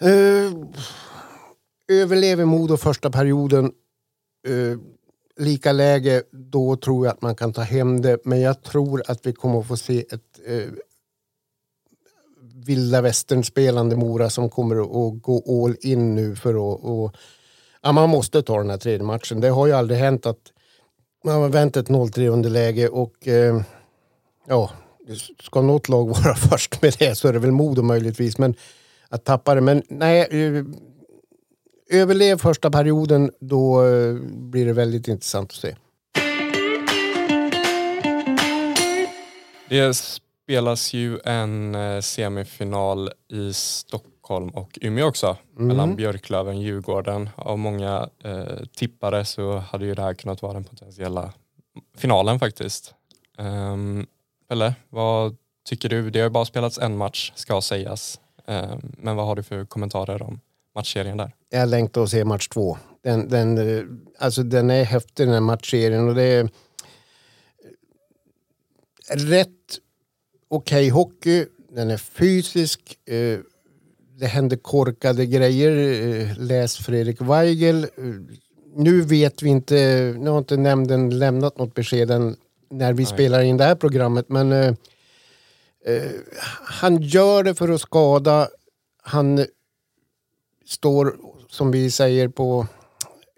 Eh, 0.00 0.52
överlever 1.88 2.44
Modo 2.44 2.76
första 2.76 3.10
perioden. 3.10 3.72
Eh, 4.48 4.78
lika 5.36 5.72
läge, 5.72 6.22
då 6.30 6.76
tror 6.76 7.06
jag 7.06 7.12
att 7.12 7.22
man 7.22 7.34
kan 7.34 7.52
ta 7.52 7.62
hem 7.62 8.02
det. 8.02 8.18
Men 8.24 8.40
jag 8.40 8.62
tror 8.62 9.02
att 9.06 9.26
vi 9.26 9.32
kommer 9.32 9.60
att 9.60 9.66
få 9.66 9.76
se 9.76 10.00
ett 10.00 10.40
eh, 10.46 10.68
vilda 12.66 13.00
västern-spelande 13.00 13.96
Mora 13.96 14.30
som 14.30 14.50
kommer 14.50 14.76
att 14.80 15.22
gå 15.22 15.64
all 15.64 15.76
in 15.80 16.14
nu 16.14 16.36
för 16.36 16.74
att... 16.74 17.16
Ja, 17.82 17.92
man 17.92 18.08
måste 18.08 18.42
ta 18.42 18.58
den 18.58 18.70
här 18.70 18.78
tredje 18.78 19.02
matchen. 19.02 19.40
Det 19.40 19.48
har 19.48 19.66
ju 19.66 19.72
aldrig 19.72 19.98
hänt 20.00 20.26
att 20.26 20.52
man 21.24 21.42
har 21.42 21.48
vänt 21.48 21.76
ett 21.76 21.88
0-3 21.88 22.28
underläge 22.28 22.88
och 22.88 23.28
eh, 23.28 23.60
ja, 24.46 24.70
ska 25.40 25.62
något 25.62 25.88
lag 25.88 26.08
vara 26.24 26.34
först 26.34 26.82
med 26.82 26.94
det 26.98 27.14
så 27.14 27.28
är 27.28 27.32
det 27.32 27.38
väl 27.38 27.50
Modo 27.50 27.82
möjligtvis. 27.82 28.38
Men 28.38 28.54
att 29.08 29.24
tappa 29.24 29.54
det. 29.54 29.60
Men 29.60 29.82
nej, 29.88 30.20
eh, 30.30 30.64
överlev 32.00 32.38
första 32.38 32.70
perioden 32.70 33.30
då 33.40 33.86
eh, 33.86 34.14
blir 34.24 34.66
det 34.66 34.72
väldigt 34.72 35.08
intressant 35.08 35.50
att 35.50 35.56
se. 35.56 35.76
Det 39.68 39.96
spelas 39.96 40.92
ju 40.92 41.18
en 41.24 41.74
eh, 41.74 42.00
semifinal 42.00 43.10
i 43.28 43.52
Stockholm 43.52 44.11
och 44.30 44.78
Umeå 44.80 45.06
också 45.06 45.36
mellan 45.52 45.96
Björklöven 45.96 46.56
och 46.56 46.62
Djurgården. 46.62 47.30
Av 47.36 47.58
många 47.58 48.08
eh, 48.24 48.58
tippare 48.76 49.24
så 49.24 49.56
hade 49.58 49.86
ju 49.86 49.94
det 49.94 50.02
här 50.02 50.14
kunnat 50.14 50.42
vara 50.42 50.52
den 50.52 50.64
potentiella 50.64 51.32
finalen 51.96 52.38
faktiskt. 52.38 52.94
Um, 53.38 54.06
Pelle, 54.48 54.74
vad 54.88 55.36
tycker 55.64 55.88
du? 55.88 56.10
Det 56.10 56.18
har 56.18 56.26
ju 56.26 56.30
bara 56.30 56.44
spelats 56.44 56.78
en 56.78 56.96
match 56.96 57.32
ska 57.34 57.60
sägas. 57.60 58.20
Ehm, 58.46 58.92
men 58.98 59.16
vad 59.16 59.26
har 59.26 59.36
du 59.36 59.42
för 59.42 59.64
kommentarer 59.64 60.22
om 60.22 60.40
matchserien 60.74 61.16
där? 61.16 61.32
Jag 61.50 61.68
längtar 61.68 62.02
att 62.02 62.10
se 62.10 62.24
match 62.24 62.48
två. 62.48 62.78
Den, 63.02 63.28
den, 63.28 63.58
eh, 63.58 63.84
alltså 64.18 64.42
den 64.42 64.70
är 64.70 64.84
häftig 64.84 65.26
den 65.26 65.34
här 65.34 65.40
matchserien 65.40 66.08
och 66.08 66.14
det 66.14 66.22
är 66.22 66.50
rätt 69.08 69.48
okej 70.48 70.88
hockey. 70.88 71.46
Den 71.68 71.90
är 71.90 71.96
fysisk. 71.96 73.08
eh, 73.08 73.38
Det 74.22 74.28
händer 74.28 74.56
korkade 74.56 75.26
grejer. 75.26 75.70
eh, 76.20 76.38
Läs 76.38 76.76
Fredrik 76.76 77.20
Weigel. 77.20 77.84
Eh, 77.84 77.88
Nu 78.76 79.00
vet 79.02 79.42
vi 79.42 79.48
inte, 79.48 79.74
nu 80.18 80.30
har 80.30 80.38
inte 80.38 80.56
nämnden 80.56 81.18
lämnat 81.18 81.58
något 81.58 81.74
besked 81.74 82.10
än 82.10 82.36
när 82.70 82.92
vi 82.92 83.06
spelar 83.06 83.42
in 83.42 83.56
det 83.56 83.64
här 83.64 83.74
programmet 83.74 84.28
men 84.28 84.52
eh, 84.52 84.74
eh, 85.86 86.10
han 86.64 87.02
gör 87.02 87.42
det 87.42 87.54
för 87.54 87.68
att 87.68 87.80
skada. 87.80 88.48
Han 89.02 89.46
står, 90.66 91.16
som 91.48 91.70
vi 91.70 91.90
säger 91.90 92.28
på 92.28 92.66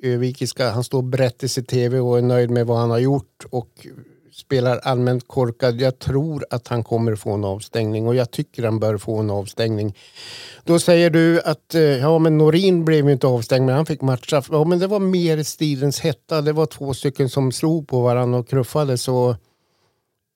övikiska, 0.03 0.70
han 0.70 0.85
står 0.85 1.03
brett 1.03 1.44
i 1.44 1.49
tv 1.49 1.99
och 2.01 2.18
är 2.18 2.23
nöjd 2.23 2.51
med 2.51 2.66
vad 2.66 2.79
han 2.79 2.90
har 2.90 2.99
gjort 2.99 3.44
och 3.51 3.87
spelar 4.35 4.79
allmänt 4.79 5.29
korkad. 5.29 5.81
Jag 5.81 5.99
tror 5.99 6.47
att 6.51 6.68
han 6.68 6.85
kommer 6.85 7.16
få 7.16 7.33
en 7.33 7.44
avstängning 7.44 8.07
och 8.07 8.14
jag 8.14 8.31
tycker 8.31 8.62
han 8.62 8.79
bör 8.79 8.99
få 8.99 9.16
en 9.18 9.31
avstängning. 9.31 9.94
Då 10.64 10.79
säger 10.79 11.11
du 11.11 11.40
att 11.40 11.75
eh, 11.75 11.83
ja, 11.83 12.18
men 12.18 12.38
Norin 12.38 12.85
blev 12.85 13.07
ju 13.07 13.12
inte 13.12 13.27
avstängd 13.27 13.66
men 13.66 13.75
han 13.75 13.87
fick 13.87 14.01
matchstraff. 14.01 14.49
Ja, 14.51 14.64
men 14.64 14.79
det 14.79 14.87
var 14.87 15.01
mer 15.01 15.42
stridens 15.42 16.01
hetta. 16.01 16.40
Det 16.40 16.53
var 16.53 16.66
två 16.66 16.94
stycken 16.94 17.29
som 17.29 17.53
slog 17.53 17.88
på 17.88 18.01
varandra 18.01 18.38
och 18.38 18.49
knuffade. 18.49 18.99
Så... 18.99 19.37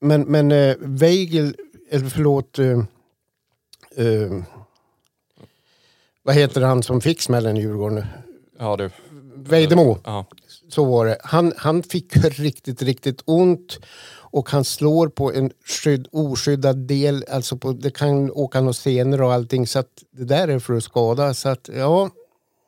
Men, 0.01 0.23
men 0.23 0.53
eh, 0.53 0.77
Weigel, 0.81 1.55
eller 1.91 2.09
förlåt, 2.09 2.59
eh, 2.59 2.79
eh, 3.97 4.43
vad 6.23 6.35
heter 6.35 6.61
han 6.61 6.83
som 6.83 7.01
fick 7.01 7.23
smällen 7.23 7.57
i 7.57 7.61
Djurgården? 7.61 8.05
Ja 8.59 8.77
du. 8.77 8.91
Vejdemo. 9.35 9.99
Ja. 10.05 10.27
Så 10.69 10.85
var 10.85 11.07
det. 11.07 11.19
Han, 11.23 11.53
han 11.57 11.83
fick 11.83 12.17
riktigt, 12.17 12.83
riktigt 12.83 13.23
ont 13.25 13.79
och 14.31 14.51
han 14.51 14.65
slår 14.65 15.09
på 15.09 15.33
en 15.33 15.51
skydd, 15.65 16.09
oskyddad 16.13 16.77
del. 16.77 17.25
Alltså 17.31 17.57
på, 17.57 17.73
det 17.73 17.91
kan 17.91 18.31
åka 18.33 18.61
några 18.61 18.73
senor 18.73 19.23
och 19.23 19.33
allting. 19.33 19.67
Så 19.67 19.79
att 19.79 20.05
det 20.11 20.25
där 20.25 20.49
är 20.49 20.59
för 20.59 20.75
att 20.75 20.85
skada. 20.85 21.35
Så 21.35 21.49
att, 21.49 21.71
ja. 21.77 22.11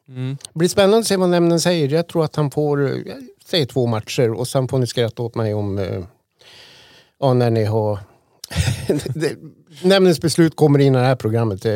Mm. 0.09 0.37
Det 0.53 0.59
blir 0.59 0.69
spännande 0.69 0.99
att 0.99 1.07
se 1.07 1.17
vad 1.17 1.29
nämnden 1.29 1.61
säger. 1.61 1.89
Jag 1.89 2.09
tror 2.09 2.25
att 2.25 2.37
han 2.37 2.51
får, 2.51 3.05
säger 3.45 3.67
två 3.67 3.87
matcher 3.87 4.33
och 4.33 4.49
sen 4.49 4.69
får 4.69 4.79
ni 4.79 4.87
skratta 4.87 5.23
åt 5.23 5.35
mig 5.35 5.55
om, 5.55 5.79
eh, 5.79 6.05
ja 7.19 7.35
när 7.35 7.51
ni 7.51 7.65
har 7.65 7.99
Nämndens 9.83 10.21
beslut 10.21 10.57
kommer 10.57 10.79
innan 10.79 11.03
det 11.03 11.09
här 11.09 11.17
programmet 11.17 11.67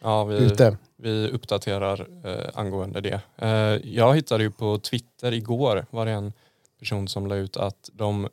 Ja, 0.00 0.24
vi, 0.24 0.36
ute. 0.36 0.76
vi 0.96 1.28
uppdaterar 1.30 2.08
eh, 2.24 2.50
angående 2.54 3.00
det. 3.00 3.20
Eh, 3.36 3.92
jag 3.94 4.14
hittade 4.14 4.44
ju 4.44 4.50
på 4.50 4.78
Twitter 4.78 5.32
igår 5.32 5.86
var 5.90 6.06
det 6.06 6.12
en 6.12 6.32
person 6.78 7.08
som 7.08 7.26
la 7.26 7.34
ut 7.34 7.56
att 7.56 7.90
de, 7.92 8.28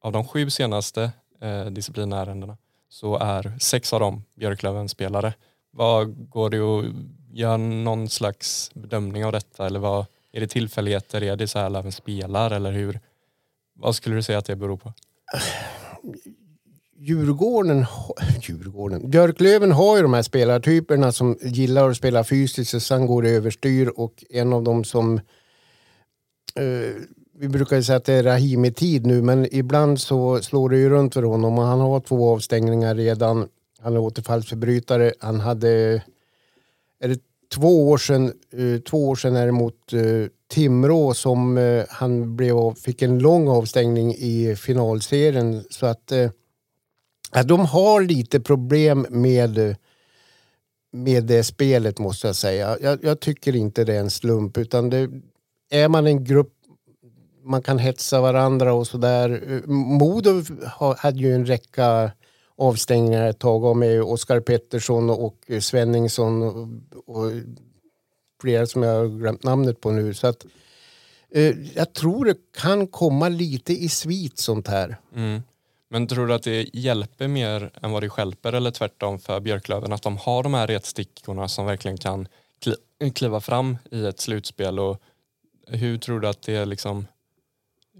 av 0.00 0.12
de 0.12 0.28
sju 0.28 0.50
senaste 0.50 1.12
eh, 1.40 1.64
disciplinärendena 1.64 2.56
så 2.88 3.18
är 3.18 3.58
sex 3.60 3.92
av 3.92 4.00
dem 4.00 4.24
Björklöven-spelare. 4.34 5.34
Vad 5.70 6.28
Går 6.30 6.50
det 6.50 6.58
att 6.58 6.94
göra 7.32 7.56
någon 7.56 8.08
slags 8.08 8.70
bedömning 8.74 9.24
av 9.24 9.32
detta 9.32 9.66
eller 9.66 9.80
vad, 9.80 10.06
är 10.32 10.40
det 10.40 10.46
tillfälligheter? 10.46 11.22
Är 11.22 11.36
det 11.36 11.48
så 11.48 11.58
här 11.58 11.78
även 11.78 11.92
spelar 11.92 12.50
eller 12.50 12.72
hur? 12.72 13.00
Vad 13.74 13.94
skulle 13.94 14.16
du 14.16 14.22
säga 14.22 14.38
att 14.38 14.44
det 14.44 14.56
beror 14.56 14.76
på? 14.76 14.92
Djurgården, 17.02 17.86
Djurgården, 18.40 19.10
Björklöven 19.10 19.72
har 19.72 19.96
ju 19.96 20.02
de 20.02 20.14
här 20.14 20.22
spelartyperna 20.22 21.12
som 21.12 21.38
gillar 21.42 21.90
att 21.90 21.96
spela 21.96 22.24
fysiskt 22.24 22.74
och 22.74 22.82
sen 22.82 23.06
går 23.06 23.22
det 23.22 23.30
överstyr 23.30 23.92
och 23.96 24.24
en 24.30 24.52
av 24.52 24.62
dem 24.62 24.84
som 24.84 25.14
eh, 26.54 26.94
vi 27.38 27.48
brukar 27.48 27.76
ju 27.76 27.82
säga 27.82 27.96
att 27.96 28.04
det 28.04 28.12
är 28.12 28.22
Rahimi-tid 28.22 29.06
nu 29.06 29.22
men 29.22 29.54
ibland 29.54 30.00
så 30.00 30.42
slår 30.42 30.68
det 30.68 30.78
ju 30.78 30.88
runt 30.88 31.14
för 31.14 31.22
honom 31.22 31.58
och 31.58 31.64
han 31.64 31.80
har 31.80 32.00
två 32.00 32.32
avstängningar 32.34 32.94
redan. 32.94 33.48
Han 33.78 33.94
är 33.94 33.98
återfallsförbrytare. 34.00 35.12
Han 35.20 35.40
hade, 35.40 36.02
är 37.00 37.08
det 37.08 37.20
två 37.54 37.90
år 37.90 37.98
sedan, 37.98 38.32
eh, 38.52 38.80
två 38.80 39.08
år 39.08 39.16
sedan 39.16 39.36
är 39.36 39.46
det 39.46 39.52
mot 39.52 39.92
eh, 39.92 40.00
Timrå 40.50 41.14
som 41.14 41.58
eh, 41.58 41.84
han 41.88 42.36
blev, 42.36 42.74
fick 42.74 43.02
en 43.02 43.18
lång 43.18 43.48
avstängning 43.48 44.14
i 44.14 44.56
finalserien. 44.56 45.64
Så 45.70 45.86
att 45.86 46.12
eh, 46.12 46.30
eh, 47.34 47.46
de 47.46 47.60
har 47.60 48.02
lite 48.02 48.40
problem 48.40 49.06
med, 49.10 49.76
med 50.92 51.24
det 51.24 51.44
spelet 51.44 51.98
måste 51.98 52.26
jag 52.26 52.36
säga. 52.36 52.78
Jag, 52.80 53.04
jag 53.04 53.20
tycker 53.20 53.56
inte 53.56 53.84
det 53.84 53.94
är 53.94 54.00
en 54.00 54.10
slump 54.10 54.58
utan 54.58 54.90
det, 54.90 55.10
är 55.70 55.88
man 55.88 56.06
en 56.06 56.24
grupp 56.24 56.52
man 57.42 57.62
kan 57.62 57.78
hetsa 57.78 58.20
varandra 58.20 58.72
och 58.72 58.86
sådär. 58.86 59.62
Modo 59.66 60.42
hade 60.98 61.18
ju 61.18 61.34
en 61.34 61.46
räcka 61.46 62.12
avstängningar 62.56 63.26
ett 63.26 63.38
tag 63.38 63.76
med 63.76 64.02
Oskar 64.02 64.40
Pettersson 64.40 65.10
och 65.10 65.50
Svenningsson 65.60 66.42
och, 66.42 66.68
och 67.16 67.32
flera 68.40 68.66
som 68.66 68.82
jag 68.82 68.94
har 68.94 69.06
glömt 69.06 69.42
namnet 69.42 69.80
på 69.80 69.90
nu. 69.90 70.14
Så 70.14 70.26
att, 70.26 70.46
eh, 71.30 71.54
jag 71.74 71.92
tror 71.92 72.24
det 72.24 72.36
kan 72.56 72.86
komma 72.86 73.28
lite 73.28 73.72
i 73.72 73.88
svit 73.88 74.38
sånt 74.38 74.68
här. 74.68 74.96
Mm. 75.14 75.42
Men 75.92 76.06
tror 76.06 76.26
du 76.26 76.34
att 76.34 76.42
det 76.42 76.68
hjälper 76.72 77.28
mer 77.28 77.70
än 77.82 77.90
vad 77.90 78.02
det 78.02 78.08
skälper 78.08 78.52
eller 78.52 78.70
tvärtom 78.70 79.18
för 79.18 79.40
Björklöven 79.40 79.92
att 79.92 80.02
de 80.02 80.16
har 80.16 80.42
de 80.42 80.54
här 80.54 80.66
retstickorna 80.66 81.48
som 81.48 81.66
verkligen 81.66 81.98
kan 81.98 82.28
kliva 83.14 83.40
fram 83.40 83.78
i 83.90 84.06
ett 84.06 84.20
slutspel 84.20 84.78
och 84.78 85.02
hur 85.66 85.98
tror 85.98 86.20
du 86.20 86.28
att 86.28 86.42
det 86.42 86.56
är 86.56 86.66
liksom 86.66 87.06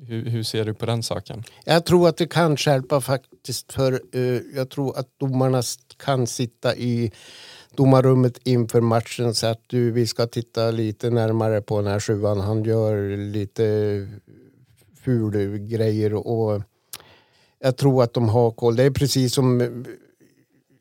hur, 0.07 0.25
hur, 0.25 0.43
ser 0.43 0.65
du 0.65 0.75
på 0.75 0.87
den 0.87 1.03
saken? 1.03 1.45
Jag 1.65 1.87
tror 1.87 2.09
att 2.09 2.17
det 2.17 2.27
kan 2.27 2.57
skärpa 2.57 3.01
faktiskt 3.01 3.73
för 3.73 4.03
uh, 4.15 4.43
jag 4.55 4.71
tror 4.71 4.99
att 4.99 5.19
domarna 5.19 5.63
kan 5.97 6.27
sitta 6.27 6.77
i 6.77 7.13
domarrummet 7.77 8.39
inför 8.45 8.81
matchen 8.81 9.35
så 9.35 9.47
att 9.47 9.63
du, 9.67 9.91
vi 9.91 10.07
ska 10.07 10.27
titta 10.27 10.71
lite 10.71 11.11
närmare 11.11 11.63
på 11.63 11.81
den 11.81 11.93
här 11.93 12.01
sjuan. 12.01 12.41
Han 12.41 12.65
gör 12.65 13.17
lite 13.17 14.09
ful 15.05 15.59
grejer 15.59 16.15
och 16.15 16.63
jag 17.63 17.77
tror 17.77 18.03
att 18.03 18.15
de 18.15 18.29
har 18.29 18.51
koll. 18.51 18.77
Det 18.77 18.83
är 18.83 18.91
precis 18.91 19.35
som 19.35 19.61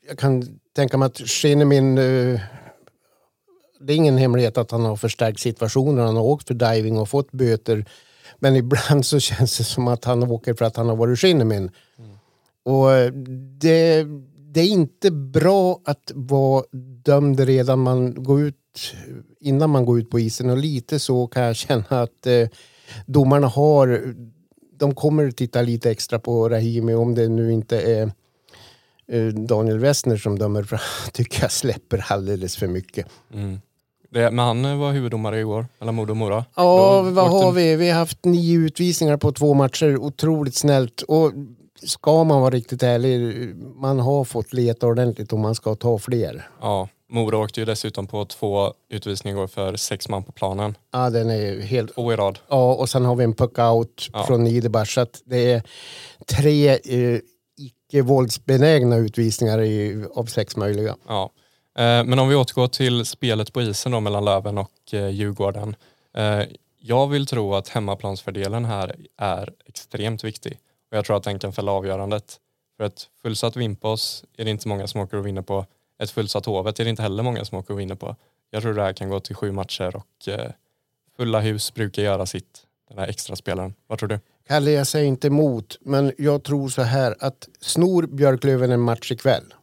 jag 0.08 0.18
kan 0.18 0.60
tänka 0.76 0.96
mig 0.96 1.06
att 1.06 1.18
Schenemin 1.18 1.98
uh, 1.98 2.40
det 3.80 3.92
är 3.92 3.96
ingen 3.96 4.18
hemlighet 4.18 4.58
att 4.58 4.70
han 4.70 4.84
har 4.84 4.96
förstärkt 4.96 5.40
situationen. 5.40 6.06
Han 6.06 6.16
har 6.16 6.24
åkt 6.24 6.48
för 6.48 6.54
diving 6.54 6.98
och 6.98 7.08
fått 7.08 7.32
böter 7.32 7.84
men 8.40 8.56
ibland 8.56 9.06
så 9.06 9.20
känns 9.20 9.58
det 9.58 9.64
som 9.64 9.88
att 9.88 10.04
han 10.04 10.22
åker 10.22 10.54
för 10.54 10.64
att 10.64 10.76
han 10.76 10.88
har 10.88 10.96
varit 10.96 11.18
Shinnimin. 11.18 11.70
Mm. 11.98 12.10
Och 12.64 12.92
eh, 12.92 13.12
det, 13.60 14.06
det 14.52 14.60
är 14.60 14.68
inte 14.68 15.10
bra 15.10 15.80
att 15.84 16.12
vara 16.14 16.64
dömd 17.04 17.40
redan 17.40 17.78
man 17.78 18.24
går 18.24 18.40
ut, 18.40 18.56
innan 19.40 19.70
man 19.70 19.84
går 19.84 19.98
ut 19.98 20.10
på 20.10 20.20
isen. 20.20 20.50
Och 20.50 20.58
lite 20.58 20.98
så 20.98 21.26
kan 21.26 21.42
jag 21.42 21.56
känna 21.56 21.84
att 21.88 22.26
eh, 22.26 22.48
domarna 23.06 23.46
har, 23.46 24.14
de 24.80 24.94
kommer 24.94 25.30
titta 25.30 25.62
lite 25.62 25.90
extra 25.90 26.18
på 26.18 26.48
Rahimi 26.48 26.94
om 26.94 27.14
det 27.14 27.28
nu 27.28 27.52
inte 27.52 27.80
är 27.80 28.12
eh, 29.08 29.26
Daniel 29.26 29.78
Westner 29.78 30.16
som 30.16 30.38
dömer 30.38 30.62
för 30.62 30.80
tycker 31.12 31.42
jag 31.42 31.52
släpper 31.52 32.04
alldeles 32.08 32.56
för 32.56 32.66
mycket. 32.66 33.06
Mm. 33.34 33.60
Det, 34.10 34.30
men 34.30 34.38
han 34.38 34.78
var 34.78 34.92
huvuddomare 34.92 35.40
igår, 35.40 35.66
mellan 35.78 35.94
Modo 35.94 36.10
och 36.10 36.16
Mora. 36.16 36.44
Ja, 36.54 37.02
Då 37.04 37.10
vad 37.10 37.30
har 37.30 37.52
vi? 37.52 37.76
Vi 37.76 37.90
har 37.90 37.98
haft 37.98 38.24
nio 38.24 38.58
utvisningar 38.58 39.16
på 39.16 39.32
två 39.32 39.54
matcher. 39.54 39.96
Otroligt 39.96 40.54
snällt. 40.54 41.02
Och 41.02 41.32
ska 41.82 42.24
man 42.24 42.40
vara 42.40 42.50
riktigt 42.50 42.82
ärlig, 42.82 43.54
man 43.56 43.98
har 43.98 44.24
fått 44.24 44.52
leta 44.52 44.86
ordentligt 44.86 45.32
om 45.32 45.40
man 45.40 45.54
ska 45.54 45.74
ta 45.74 45.98
fler. 45.98 46.48
Ja, 46.60 46.88
Mora 47.10 47.38
åkte 47.38 47.60
ju 47.60 47.66
dessutom 47.66 48.06
på 48.06 48.24
två 48.24 48.74
utvisningar 48.88 49.36
igår 49.36 49.46
för 49.46 49.76
sex 49.76 50.08
man 50.08 50.22
på 50.24 50.32
planen. 50.32 50.76
Ja, 50.92 51.10
den 51.10 51.30
är 51.30 51.60
helt... 51.60 51.94
Två 51.94 52.12
i 52.12 52.16
rad. 52.16 52.38
Ja, 52.48 52.74
och 52.74 52.88
sen 52.88 53.04
har 53.04 53.16
vi 53.16 53.24
en 53.24 53.34
puck-out 53.34 54.10
ja. 54.12 54.24
från 54.26 54.44
Niederbach. 54.44 54.94
Så 54.94 55.00
att 55.00 55.22
det 55.24 55.52
är 55.52 55.62
tre 56.26 56.68
eh, 56.68 57.20
icke-våldsbenägna 57.58 58.96
utvisningar 58.96 59.60
i, 59.60 60.04
av 60.14 60.24
sex 60.24 60.56
möjliga. 60.56 60.96
Ja. 61.08 61.30
Eh, 61.78 62.04
men 62.04 62.18
om 62.18 62.28
vi 62.28 62.34
återgår 62.34 62.68
till 62.68 63.04
spelet 63.04 63.52
på 63.52 63.62
isen 63.62 63.92
då 63.92 64.00
mellan 64.00 64.24
Löven 64.24 64.58
och 64.58 64.94
eh, 64.94 65.08
Djurgården. 65.08 65.76
Eh, 66.16 66.42
jag 66.80 67.06
vill 67.08 67.26
tro 67.26 67.54
att 67.54 67.68
hemmaplansfördelen 67.68 68.64
här 68.64 68.96
är 69.18 69.52
extremt 69.66 70.24
viktig 70.24 70.58
och 70.90 70.96
jag 70.96 71.04
tror 71.04 71.16
att 71.16 71.22
den 71.22 71.38
kan 71.38 71.52
fälla 71.52 71.72
avgörandet. 71.72 72.36
För 72.76 72.84
ett 72.84 73.08
fullsatt 73.22 73.56
Vimpos 73.56 74.24
är 74.38 74.44
det 74.44 74.50
inte 74.50 74.68
många 74.68 74.86
som 74.86 75.00
åker 75.00 75.16
och 75.16 75.26
vinner 75.26 75.42
på. 75.42 75.66
Ett 76.02 76.10
fullsatt 76.10 76.46
Hovet 76.46 76.80
är 76.80 76.84
det 76.84 76.90
inte 76.90 77.02
heller 77.02 77.22
många 77.22 77.44
som 77.44 77.58
åker 77.58 77.74
och 77.74 77.80
vinner 77.80 77.94
på. 77.94 78.16
Jag 78.50 78.62
tror 78.62 78.74
det 78.74 78.82
här 78.82 78.92
kan 78.92 79.08
gå 79.08 79.20
till 79.20 79.36
sju 79.36 79.52
matcher 79.52 79.96
och 79.96 80.28
eh, 80.28 80.50
fulla 81.16 81.40
hus 81.40 81.74
brukar 81.74 82.02
göra 82.02 82.26
sitt, 82.26 82.66
den 82.88 82.98
här 82.98 83.08
extra 83.08 83.36
spelaren. 83.36 83.74
Vad 83.86 83.98
tror 83.98 84.08
du? 84.08 84.18
Kalle, 84.48 84.70
jag 84.70 84.86
säger 84.86 85.06
inte 85.06 85.26
emot, 85.26 85.78
men 85.80 86.12
jag 86.18 86.42
tror 86.42 86.68
så 86.68 86.82
här 86.82 87.14
att 87.20 87.48
snor 87.60 88.06
Björklöven 88.06 88.70
en 88.70 88.80
match 88.80 89.12
ikväll 89.12 89.54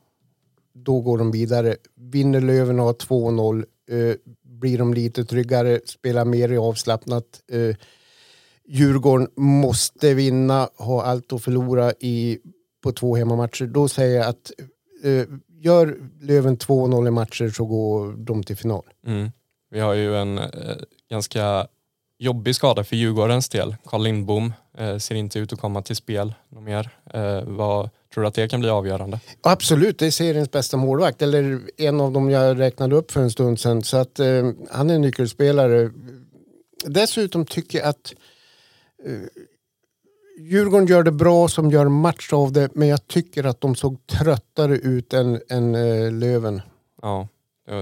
då 0.73 1.01
går 1.01 1.17
de 1.17 1.31
vidare. 1.31 1.75
Vinner 1.95 2.41
Löven 2.41 2.79
och 2.79 2.85
har 2.85 2.93
2-0 2.93 3.65
eh, 3.89 4.15
blir 4.43 4.77
de 4.77 4.93
lite 4.93 5.25
tryggare, 5.25 5.79
spelar 5.85 6.25
mer 6.25 6.51
i 6.51 6.57
avslappnat. 6.57 7.41
Eh, 7.51 7.75
Djurgården 8.67 9.27
måste 9.35 10.13
vinna, 10.13 10.69
ha 10.77 11.03
allt 11.03 11.33
att 11.33 11.43
förlora 11.43 11.93
i, 11.99 12.39
på 12.83 12.91
två 12.91 13.15
hemmamatcher. 13.15 13.65
Då 13.65 13.87
säger 13.87 14.17
jag 14.17 14.27
att 14.27 14.51
eh, 15.03 15.25
gör 15.67 15.97
Löven 16.21 16.57
2-0 16.57 17.07
i 17.07 17.11
matcher 17.11 17.49
så 17.49 17.65
går 17.65 18.13
de 18.17 18.43
till 18.43 18.57
final. 18.57 18.83
Mm. 19.07 19.31
Vi 19.71 19.79
har 19.79 19.93
ju 19.93 20.15
en 20.15 20.37
eh, 20.37 20.75
ganska 21.09 21.67
jobbig 22.19 22.55
skada 22.55 22.83
för 22.83 22.95
Djurgårdens 22.95 23.49
del. 23.49 23.75
Carl 23.85 24.03
Lindbom 24.03 24.53
eh, 24.77 24.97
ser 24.97 25.15
inte 25.15 25.39
ut 25.39 25.53
att 25.53 25.59
komma 25.59 25.81
till 25.81 25.95
spel 25.95 26.33
något 26.49 26.63
mer. 26.63 26.89
Eh, 27.13 27.41
vad, 27.43 27.89
tror 28.13 28.21
du 28.21 28.27
att 28.27 28.33
det 28.33 28.47
kan 28.47 28.59
bli 28.59 28.69
avgörande? 28.69 29.19
Absolut, 29.41 29.99
det 29.99 30.05
är 30.05 30.11
seriens 30.11 30.51
bästa 30.51 30.77
målvakt. 30.77 31.21
Eller 31.21 31.61
en 31.77 32.01
av 32.01 32.11
dem 32.11 32.29
jag 32.29 32.59
räknade 32.59 32.95
upp 32.95 33.11
för 33.11 33.21
en 33.21 33.31
stund 33.31 33.59
sedan. 33.59 33.83
Så 33.83 33.97
att 33.97 34.19
eh, 34.19 34.51
han 34.71 34.89
är 34.89 34.95
en 34.95 35.01
nyckelspelare. 35.01 35.91
Dessutom 36.85 37.45
tycker 37.45 37.79
jag 37.79 37.87
att 37.87 38.13
eh, 39.05 39.13
Djurgården 40.37 40.87
gör 40.87 41.03
det 41.03 41.11
bra 41.11 41.47
som 41.47 41.71
gör 41.71 41.87
match 41.87 42.33
av 42.33 42.51
det. 42.51 42.69
Men 42.73 42.87
jag 42.87 43.07
tycker 43.07 43.43
att 43.43 43.61
de 43.61 43.75
såg 43.75 44.07
tröttare 44.07 44.75
ut 44.77 45.13
än, 45.13 45.41
än 45.49 45.75
eh, 45.75 46.11
Löven. 46.11 46.61
Ja. 47.01 47.27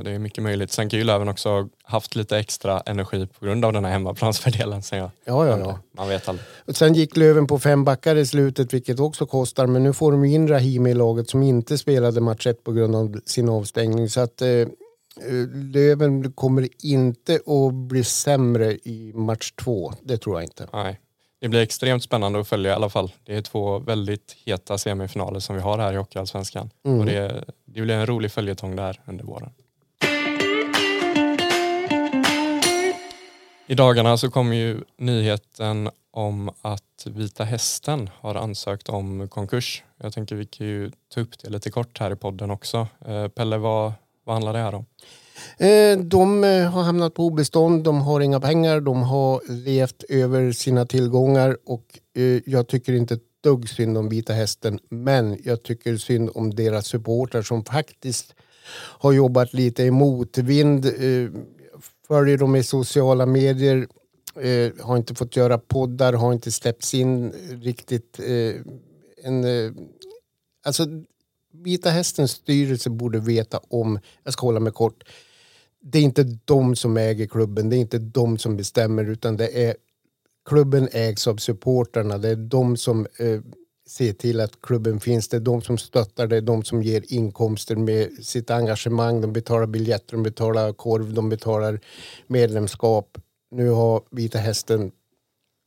Det 0.03 0.11
är 0.11 0.19
mycket 0.19 0.43
möjligt. 0.43 0.71
Sen 0.71 0.89
kan 0.89 0.99
ju 0.99 1.05
Löven 1.05 1.29
också 1.29 1.49
ha 1.49 1.69
haft 1.83 2.15
lite 2.15 2.37
extra 2.37 2.79
energi 2.79 3.27
på 3.27 3.45
grund 3.45 3.65
av 3.65 3.73
den 3.73 3.85
här 3.85 3.91
hemmaplansfördelen. 3.91 4.81
Så 4.81 4.95
ja, 4.95 5.11
ja, 5.25 5.59
ja. 5.59 5.79
Man 5.97 6.09
vet 6.09 6.29
aldrig. 6.29 6.45
Sen 6.67 6.93
gick 6.93 7.17
Löven 7.17 7.47
på 7.47 7.59
fem 7.59 7.83
backar 7.83 8.15
i 8.15 8.25
slutet 8.25 8.73
vilket 8.73 8.99
också 8.99 9.25
kostar. 9.25 9.67
Men 9.67 9.83
nu 9.83 9.93
får 9.93 10.11
de 10.11 10.25
in 10.25 10.47
Rahimi 10.47 10.89
i 10.89 10.93
laget 10.93 11.29
som 11.29 11.43
inte 11.43 11.77
spelade 11.77 12.21
match 12.21 12.47
ett 12.47 12.63
på 12.63 12.71
grund 12.71 12.95
av 12.95 13.19
sin 13.25 13.49
avstängning. 13.49 14.09
Så 14.09 14.19
att 14.19 14.41
eh, 14.41 14.47
Löven 15.73 16.31
kommer 16.31 16.67
inte 16.83 17.35
att 17.35 17.73
bli 17.73 18.03
sämre 18.03 18.71
i 18.71 19.11
match 19.15 19.51
två. 19.51 19.93
Det 20.03 20.17
tror 20.17 20.35
jag 20.35 20.43
inte. 20.43 20.67
Nej. 20.73 20.99
Det 21.45 21.49
blir 21.49 21.61
extremt 21.61 22.03
spännande 22.03 22.39
att 22.39 22.47
följa 22.47 22.71
i 22.71 22.73
alla 22.73 22.89
fall. 22.89 23.11
Det 23.23 23.35
är 23.35 23.41
två 23.41 23.79
väldigt 23.79 24.37
heta 24.45 24.77
semifinaler 24.77 25.39
som 25.39 25.55
vi 25.55 25.61
har 25.61 25.77
här 25.77 25.93
i 25.93 25.95
Hockeyallsvenskan. 25.95 26.69
Mm. 26.85 26.99
Och 26.99 27.05
det, 27.05 27.43
det 27.65 27.81
blir 27.81 27.95
en 27.95 28.05
rolig 28.05 28.31
följetong 28.31 28.75
där 28.75 29.01
under 29.05 29.23
våren. 29.23 29.49
I 33.67 33.75
dagarna 33.75 34.17
så 34.17 34.31
kom 34.31 34.53
ju 34.53 34.81
nyheten 34.97 35.89
om 36.11 36.51
att 36.61 37.05
Vita 37.05 37.43
Hästen 37.43 38.09
har 38.19 38.35
ansökt 38.35 38.89
om 38.89 39.27
konkurs. 39.29 39.83
Jag 39.97 40.13
tänker 40.13 40.35
vi 40.35 40.45
kan 40.45 40.67
ju 40.67 40.91
ta 41.13 41.21
upp 41.21 41.39
det 41.39 41.49
lite 41.49 41.71
kort 41.71 41.99
här 41.99 42.11
i 42.11 42.15
podden 42.15 42.51
också. 42.51 42.87
Eh, 43.05 43.27
Pelle, 43.27 43.57
vad, 43.57 43.93
vad 44.23 44.35
handlar 44.35 44.53
det 44.53 44.59
här 44.59 44.75
om? 44.75 44.85
Eh, 45.57 45.99
de 45.99 46.43
eh, 46.43 46.69
har 46.71 46.83
hamnat 46.83 47.13
på 47.13 47.25
obestånd, 47.25 47.83
de 47.83 48.01
har 48.01 48.21
inga 48.21 48.39
pengar, 48.39 48.81
de 48.81 49.03
har 49.03 49.41
levt 49.65 50.03
över 50.09 50.51
sina 50.51 50.85
tillgångar 50.85 51.57
och 51.65 51.99
eh, 52.13 52.41
jag 52.45 52.67
tycker 52.67 52.93
inte 52.93 53.13
ett 53.13 53.21
dugg 53.43 53.69
synd 53.69 53.97
om 53.97 54.09
Vita 54.09 54.33
Hästen 54.33 54.79
men 54.89 55.37
jag 55.43 55.63
tycker 55.63 55.97
synd 55.97 56.29
om 56.35 56.55
deras 56.55 56.87
supportrar 56.87 57.41
som 57.41 57.65
faktiskt 57.65 58.35
har 58.73 59.11
jobbat 59.11 59.53
lite 59.53 59.83
i 59.83 59.91
motvind 59.91 60.85
följer 62.07 62.37
dem 62.37 62.55
i 62.55 62.63
sociala 62.63 63.25
medier, 63.25 63.87
har 64.81 64.97
inte 64.97 65.15
fått 65.15 65.35
göra 65.35 65.57
poddar, 65.57 66.13
har 66.13 66.33
inte 66.33 66.51
släppts 66.51 66.93
in 66.93 67.31
riktigt. 67.61 68.19
En, 69.23 69.45
alltså, 70.65 70.85
Vita 71.51 71.89
Hästens 71.89 72.31
styrelse 72.31 72.89
borde 72.89 73.19
veta 73.19 73.59
om, 73.69 73.99
jag 74.23 74.33
ska 74.33 74.47
hålla 74.47 74.59
mig 74.59 74.73
kort, 74.73 75.03
det 75.87 75.99
är 75.99 76.03
inte 76.03 76.23
de 76.45 76.75
som 76.75 76.97
äger 76.97 77.27
klubben, 77.27 77.69
det 77.69 77.75
är 77.75 77.79
inte 77.79 77.99
de 77.99 78.37
som 78.37 78.57
bestämmer 78.57 79.09
utan 79.09 79.37
det 79.37 79.65
är 79.65 79.75
klubben 80.49 80.89
ägs 80.91 81.27
av 81.27 81.37
supporterna. 81.37 82.17
Det 82.17 82.29
är 82.29 82.35
de 82.35 82.77
som 82.77 83.07
eh, 83.19 83.41
se 83.87 84.13
till 84.13 84.39
att 84.39 84.61
klubben 84.61 84.99
finns. 84.99 85.27
Det 85.27 85.37
är 85.37 85.41
de 85.41 85.61
som 85.61 85.77
stöttar, 85.77 86.27
det 86.27 86.37
är 86.37 86.41
de 86.41 86.63
som 86.63 86.83
ger 86.83 87.03
inkomster 87.07 87.75
med 87.75 88.25
sitt 88.25 88.51
engagemang. 88.51 89.21
De 89.21 89.33
betalar 89.33 89.65
biljetter, 89.65 90.11
de 90.11 90.23
betalar 90.23 90.73
korv, 90.73 91.13
de 91.13 91.29
betalar 91.29 91.79
medlemskap. 92.27 93.17
nu 93.51 93.69
har 93.69 94.01
Vita 94.11 94.37
Hästen 94.37 94.91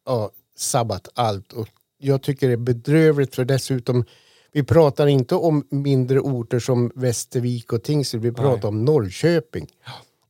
ja, 0.07 0.31
sabbat 0.57 1.09
allt. 1.15 1.53
Och 1.53 1.69
jag 1.99 2.23
tycker 2.23 2.47
det 2.49 2.55
är 2.55 2.57
bedrövligt 2.57 3.35
för 3.35 3.45
dessutom 3.45 4.05
vi 4.53 4.63
pratar 4.63 5.07
inte 5.07 5.35
om 5.35 5.67
mindre 5.71 6.21
orter 6.21 6.59
som 6.59 6.93
Västervik 6.95 7.73
och 7.73 7.83
Tingsryd, 7.83 8.23
vi 8.23 8.33
pratar 8.33 8.69
om 8.69 8.85
Norrköping. 8.85 9.67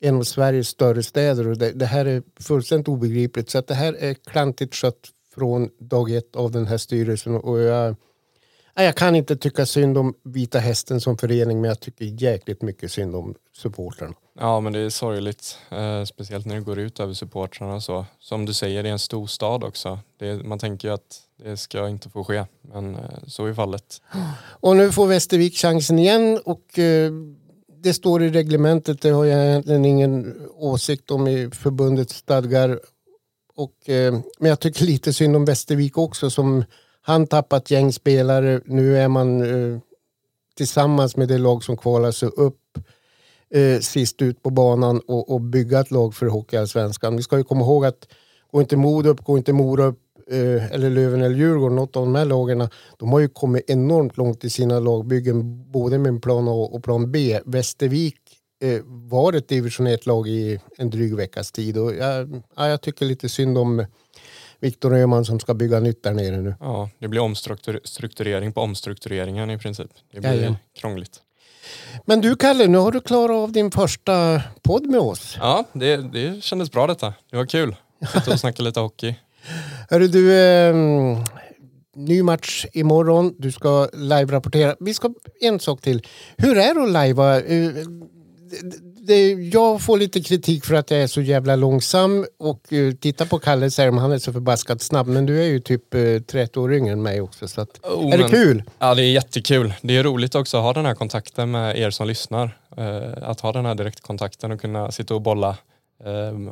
En 0.01 0.17
av 0.17 0.23
Sveriges 0.23 0.69
större 0.69 1.03
städer 1.03 1.49
och 1.49 1.59
det, 1.59 1.73
det 1.73 1.87
här 1.87 2.05
är 2.05 2.23
fullständigt 2.41 2.89
obegripligt. 2.89 3.51
Så 3.51 3.61
det 3.61 3.75
här 3.75 3.93
är 3.93 4.15
klantigt 4.15 4.75
skött 4.75 5.09
från 5.35 5.69
dag 5.81 6.11
ett 6.11 6.37
av 6.37 6.51
den 6.51 6.67
här 6.67 6.79
styrelsen. 6.79 7.35
Och 7.35 7.59
jag, 7.59 7.97
jag 8.75 8.97
kan 8.97 9.15
inte 9.15 9.37
tycka 9.37 9.67
synd 9.67 9.99
om 9.99 10.15
Vita 10.25 10.59
Hästen 10.59 11.01
som 11.01 11.19
förening 11.19 11.61
men 11.61 11.69
jag 11.69 11.81
tycker 11.81 12.05
jäkligt 12.05 12.63
mycket 12.63 12.93
synd 12.93 13.17
om 13.17 13.35
supportrarna. 13.57 14.15
Ja 14.41 14.61
men 14.61 14.73
det 14.73 14.79
är 14.79 14.91
sorgligt. 14.91 15.59
Eh, 15.71 16.05
speciellt 16.05 16.47
när 16.47 16.55
det 16.55 16.61
går 16.61 16.79
ut 16.79 17.01
över 17.01 17.15
supportrarna 17.15 17.75
och 17.75 17.83
så. 17.83 18.07
Som 18.19 18.47
du 18.47 18.55
säger, 18.55 18.83
det 18.83 18.89
är 18.89 18.93
en 18.93 18.99
stor 18.99 19.27
stad 19.27 19.65
också. 19.65 19.99
Det 20.19 20.45
man 20.45 20.59
tänker 20.59 20.89
ju 20.89 20.95
att 20.95 21.21
det 21.43 21.57
ska 21.57 21.89
inte 21.89 22.11
få 22.11 22.25
ske. 22.25 22.45
Men 22.61 22.95
eh, 22.95 23.01
så 23.27 23.47
är 23.47 23.55
fallet. 23.55 24.03
Och 24.41 24.77
nu 24.77 24.93
får 24.93 25.07
Västervik 25.07 25.57
chansen 25.57 25.99
igen 25.99 26.41
och 26.45 26.79
eh, 26.79 27.13
det 27.83 27.95
står 27.95 28.23
i 28.23 28.31
reglementet, 28.31 29.03
det 29.03 29.11
har 29.11 29.25
jag 29.25 29.47
egentligen 29.47 29.85
ingen 29.85 30.35
åsikt 30.55 31.11
om 31.11 31.29
i 31.29 31.51
förbundets 31.51 32.15
stadgar. 32.15 32.81
Och, 33.55 33.89
eh, 33.89 34.13
men 34.39 34.49
jag 34.49 34.61
tycker 34.61 34.85
lite 34.85 35.13
synd 35.13 35.37
om 35.37 35.45
Västervik 35.45 35.99
också 35.99 36.31
som 36.31 36.65
han 37.01 37.27
tappat 37.27 37.71
gäng 37.71 37.93
spelare. 37.93 38.61
Nu 38.65 38.99
är 38.99 39.09
man 39.09 39.43
eh, 39.43 39.79
tillsammans 40.57 41.17
med 41.17 41.29
det 41.29 41.39
lag 41.39 41.65
som 41.65 41.77
kvalar 41.77 42.11
sig 42.11 42.29
upp 42.29 42.79
eh, 43.55 43.81
sist 43.81 44.23
ut 44.23 44.43
på 44.43 44.51
banan 44.51 45.01
och, 45.07 45.31
och 45.31 45.41
bygga 45.41 45.81
ett 45.81 45.91
lag 45.91 46.15
för 46.15 46.27
Hockeyallsvenskan. 46.27 47.17
Vi 47.17 47.23
ska 47.23 47.37
ju 47.37 47.45
komma 47.45 47.61
ihåg 47.61 47.85
att 47.85 48.09
går 48.51 48.63
inte 48.63 48.77
Modo 48.77 49.11
upp, 49.11 49.25
går 49.25 49.39
inte 49.39 49.53
Mora 49.53 49.85
upp 49.85 50.01
eller 50.37 50.91
Löven 50.91 51.23
eller 51.23 51.37
Djurgården, 51.37 51.77
något 51.77 51.97
av 51.97 52.05
de 52.05 52.15
här 52.15 52.25
lagen, 52.25 52.69
de 52.99 53.13
har 53.13 53.21
ju 53.21 53.29
kommit 53.29 53.71
enormt 53.71 54.17
långt 54.17 54.45
i 54.45 54.51
sina 54.51 54.81
lagbyggen, 54.81 55.71
både 55.73 55.99
med 55.99 56.23
plan 56.23 56.49
A 56.49 56.53
och 56.73 56.85
plan 56.85 57.13
B. 57.13 57.41
Västervik 57.45 58.17
eh, 58.63 58.81
var 58.85 59.33
ett 59.33 59.49
division 59.49 59.89
1-lag 59.89 60.29
i 60.29 60.61
en 60.79 60.91
dryg 60.91 61.17
veckas 61.17 61.53
tid 61.53 61.79
och 61.79 61.95
jag, 61.95 62.43
ja, 62.57 62.69
jag 62.69 62.81
tycker 62.81 63.07
lite 63.07 63.29
synd 63.29 63.59
om 63.59 63.85
Viktor 64.61 64.95
Öhman 64.95 65.25
som 65.25 65.41
ska 65.41 65.55
bygga 65.55 65.81
nytt 65.81 66.03
där 66.03 66.13
nere 66.13 66.37
nu. 66.37 66.55
Ja, 66.61 66.91
det 66.99 67.09
blir 67.09 67.21
omstrukturering 67.21 68.53
på 68.53 68.61
omstruktureringen 68.61 69.51
i 69.51 69.59
princip. 69.59 69.91
Det 70.13 70.21
blir 70.21 70.31
Jajamän. 70.31 70.57
krångligt. 70.77 71.21
Men 72.05 72.21
du 72.21 72.37
Kalle, 72.37 72.67
nu 72.67 72.79
har 72.79 72.93
du 72.93 73.01
klarat 73.01 73.35
av 73.35 73.53
din 73.53 73.71
första 73.71 74.43
podd 74.63 74.87
med 74.87 75.01
oss. 75.01 75.37
Ja, 75.41 75.65
det, 75.73 75.97
det 75.97 76.45
kändes 76.45 76.71
bra 76.73 76.87
detta. 76.87 77.15
Det 77.31 77.37
var 77.37 77.47
kul. 77.47 77.77
Sitta 78.15 78.33
och 78.33 78.41
snacka 78.41 78.63
lite 78.63 78.81
hockey. 78.81 79.15
Hörru 79.91 80.09
du, 80.09 80.35
eh, 80.41 80.75
ny 81.97 82.23
match 82.23 82.67
imorgon. 82.73 83.35
Du 83.39 83.53
ska 83.53 83.89
live-rapportera. 83.93 84.77
Vi 84.81 84.95
ska, 84.95 85.15
en 85.41 85.61
sak 85.61 85.81
till. 85.81 86.03
Hur 86.37 86.59
är 86.59 86.75
det 86.75 86.83
att 86.83 86.91
lajva? 86.91 87.37
Eh, 87.41 87.69
det- 88.51 88.89
det, 89.07 89.29
jag 89.33 89.81
får 89.83 89.99
lite 89.99 90.21
kritik 90.21 90.65
för 90.65 90.75
att 90.75 90.91
jag 90.91 91.01
är 91.01 91.07
så 91.07 91.21
jävla 91.21 91.57
långsam 91.57 92.27
och 92.39 92.73
eh, 92.73 92.93
titta 92.95 93.27
på 93.27 93.39
Kalle 93.39 93.71
säger 93.71 93.87
de 93.91 93.99
han 93.99 94.13
är 94.13 94.19
så 94.19 94.33
förbaskat 94.33 94.83
snabb. 94.83 95.07
Men 95.07 95.27
du 95.27 95.41
är 95.41 95.47
ju 95.47 95.61
typ 95.61 95.95
eh, 95.95 96.19
30 96.23 96.61
år 96.61 96.75
yngre 96.75 96.93
än 96.93 97.03
mig 97.03 97.21
också. 97.21 97.49
Så 97.49 97.61
att, 97.61 97.81
Oh, 97.87 98.07
är 98.07 98.11
det 98.19 98.19
men- 98.19 98.31
kul? 98.31 98.63
Ja, 98.79 98.95
det 98.95 99.03
är 99.03 99.11
jättekul. 99.13 99.75
Det 99.83 99.97
är 99.97 100.03
roligt 100.03 100.35
också 100.35 100.57
att 100.57 100.63
ha 100.63 100.73
den 100.73 100.87
här 100.87 100.95
kontakten 100.95 101.51
med 101.51 101.79
er 101.79 101.91
som 101.91 102.07
lyssnar. 102.09 102.59
Eh, 102.77 103.29
att 103.29 103.41
ha 103.41 103.53
den 103.53 103.67
här 103.67 103.75
direktkontakten 103.75 104.53
och 104.53 104.61
kunna 104.61 104.91
sitta 104.93 105.15
och 105.15 105.23
bolla 105.23 105.49
eh, 105.51 105.57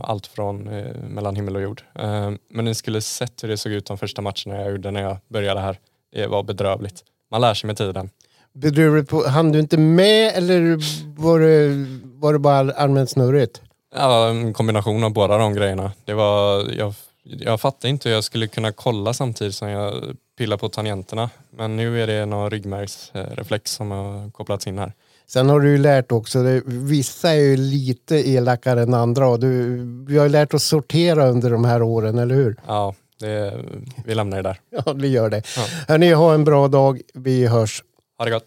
allt 0.03 0.27
från 0.27 0.69
eh, 0.69 0.97
mellan 1.09 1.37
himmel 1.37 1.57
och 1.57 1.63
jord. 1.63 1.83
Eh, 1.95 2.31
men 2.49 2.65
ni 2.65 2.75
skulle 2.75 3.01
sett 3.01 3.45
hur 3.45 3.49
det 3.49 3.57
såg 3.57 3.73
ut 3.73 3.87
de 3.87 3.99
första 3.99 4.23
matcherna 4.23 4.57
jag 4.63 4.71
gjorde 4.71 4.91
när 4.91 5.03
jag 5.03 5.17
började 5.29 5.61
här. 5.61 5.79
Det 6.13 6.27
var 6.27 6.43
bedrövligt. 6.43 7.05
Man 7.31 7.41
lär 7.41 7.55
sig 7.55 7.67
med 7.67 7.77
tiden. 7.77 8.11
Bedrövligt 8.53 9.27
hann 9.27 9.53
du 9.53 9.59
inte 9.59 9.79
med 9.79 10.33
eller 10.35 10.79
var 11.21 11.41
det, 11.41 11.87
var 12.05 12.33
det 12.33 12.39
bara 12.39 12.73
allmänt 12.73 13.11
snurrigt? 13.11 13.63
Ja, 13.95 14.29
en 14.29 14.55
kombination 14.55 15.05
av 15.05 15.13
båda 15.13 15.39
de 15.39 15.55
grejerna. 15.55 15.93
Det 16.05 16.15
var, 16.15 16.65
jag, 16.79 16.95
jag 17.23 17.61
fattade 17.61 17.89
inte 17.89 18.09
hur 18.09 18.15
jag 18.15 18.25
skulle 18.25 18.47
kunna 18.47 18.73
kolla 18.73 19.15
samtidigt 19.15 19.55
som 19.55 19.69
jag 19.69 20.17
pillar 20.39 20.57
på 20.57 20.69
tangenterna. 20.69 21.31
Men 21.51 21.77
nu 21.77 22.03
är 22.03 22.07
det 22.07 22.27
någon 22.27 22.51
ryggmärgsreflex 22.51 23.73
som 23.73 23.91
har 23.91 24.31
kopplats 24.31 24.67
in 24.67 24.79
här. 24.79 24.93
Sen 25.29 25.49
har 25.49 25.61
du 25.61 25.69
ju 25.71 25.79
lärt 25.79 26.13
också, 26.13 26.43
det, 26.43 26.63
vissa 26.67 27.31
är 27.31 27.41
ju 27.41 27.57
lite 27.57 28.29
elakare 28.31 28.83
än 28.83 28.95
andra 28.95 29.29
och 29.29 29.41
du, 29.41 29.79
vi 30.09 30.17
har 30.17 30.25
ju 30.25 30.31
lärt 30.31 30.55
oss 30.55 30.65
sortera 30.65 31.27
under 31.29 31.51
de 31.51 31.65
här 31.65 31.83
åren, 31.83 32.19
eller 32.19 32.35
hur? 32.35 32.57
Ja, 32.67 32.95
det, 33.21 33.65
vi 34.05 34.15
lämnar 34.15 34.37
det 34.37 34.43
där. 34.43 34.61
Ja, 34.87 34.93
vi 34.93 35.09
gör 35.09 35.31
det. 35.31 35.43
Ja. 35.57 35.63
Hörni, 35.89 36.13
ha 36.13 36.35
en 36.35 36.45
bra 36.45 36.69
dag. 36.69 37.01
Vi 37.15 37.47
hörs. 37.47 37.83
Ha 38.19 38.25
det 38.25 38.31
gott. 38.31 38.47